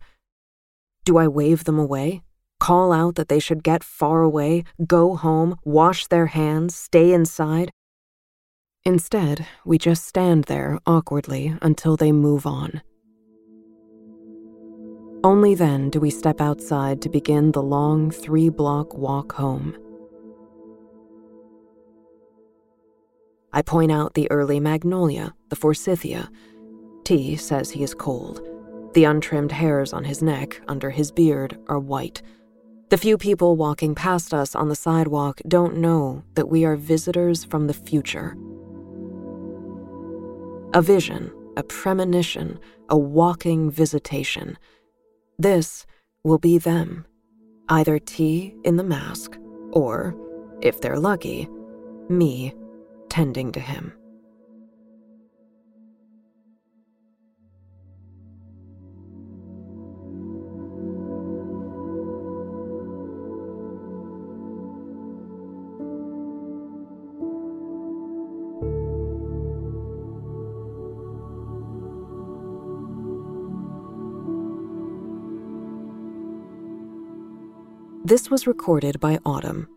Do 1.05 1.17
I 1.17 1.27
wave 1.27 1.63
them 1.63 1.77
away? 1.79 2.21
Call 2.59 2.91
out 2.91 3.15
that 3.15 3.29
they 3.29 3.39
should 3.39 3.63
get 3.63 3.83
far 3.83 4.21
away, 4.21 4.63
go 4.85 5.15
home, 5.15 5.57
wash 5.63 6.07
their 6.07 6.27
hands, 6.27 6.75
stay 6.75 7.13
inside? 7.13 7.69
Instead, 8.83 9.45
we 9.63 9.77
just 9.77 10.05
stand 10.05 10.45
there 10.45 10.79
awkwardly 10.85 11.55
until 11.61 11.95
they 11.95 12.11
move 12.11 12.45
on. 12.45 12.81
Only 15.27 15.55
then 15.55 15.89
do 15.89 15.99
we 15.99 16.09
step 16.09 16.39
outside 16.39 17.01
to 17.01 17.09
begin 17.09 17.51
the 17.51 17.61
long 17.61 18.11
three 18.11 18.47
block 18.47 18.97
walk 18.97 19.33
home. 19.33 19.77
I 23.51 23.61
point 23.61 23.91
out 23.91 24.13
the 24.13 24.31
early 24.31 24.61
magnolia, 24.61 25.33
the 25.49 25.57
forsythia. 25.57 26.29
T 27.03 27.35
says 27.35 27.71
he 27.71 27.83
is 27.83 27.93
cold. 27.93 28.39
The 28.93 29.03
untrimmed 29.03 29.51
hairs 29.51 29.91
on 29.91 30.05
his 30.05 30.21
neck, 30.21 30.61
under 30.69 30.91
his 30.91 31.11
beard, 31.11 31.59
are 31.67 31.77
white. 31.77 32.21
The 32.87 32.97
few 32.97 33.17
people 33.17 33.57
walking 33.57 33.95
past 33.95 34.33
us 34.33 34.55
on 34.55 34.69
the 34.69 34.75
sidewalk 34.75 35.41
don't 35.45 35.75
know 35.75 36.23
that 36.35 36.47
we 36.47 36.63
are 36.63 36.77
visitors 36.77 37.43
from 37.43 37.67
the 37.67 37.73
future. 37.73 38.37
A 40.73 40.81
vision, 40.81 41.33
a 41.57 41.63
premonition, 41.63 42.59
a 42.87 42.97
walking 42.97 43.69
visitation. 43.69 44.57
This 45.39 45.85
will 46.23 46.39
be 46.39 46.57
them, 46.57 47.05
either 47.69 47.99
T 47.99 48.55
in 48.63 48.77
the 48.77 48.83
mask, 48.83 49.37
or, 49.71 50.15
if 50.61 50.81
they're 50.81 50.99
lucky, 50.99 51.47
me 52.09 52.53
tending 53.09 53.51
to 53.51 53.59
him. 53.59 53.93
This 78.07 78.31
was 78.31 78.47
recorded 78.47 79.01
by 79.01 79.17
Audm. 79.25 79.67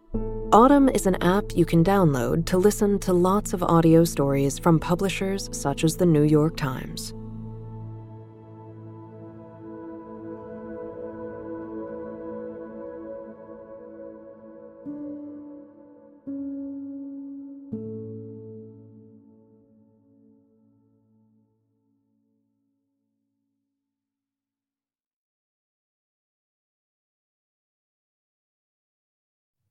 Audm 0.50 0.94
is 0.94 1.06
an 1.06 1.20
app 1.20 1.46
you 1.56 1.64
can 1.64 1.82
download 1.82 2.46
to 2.46 2.58
listen 2.58 2.96
to 3.00 3.12
lots 3.12 3.52
of 3.52 3.60
audio 3.64 4.04
stories 4.04 4.56
from 4.56 4.78
publishers 4.78 5.48
such 5.50 5.82
as 5.82 5.96
the 5.96 6.06
New 6.06 6.22
York 6.22 6.56
Times. 6.56 7.12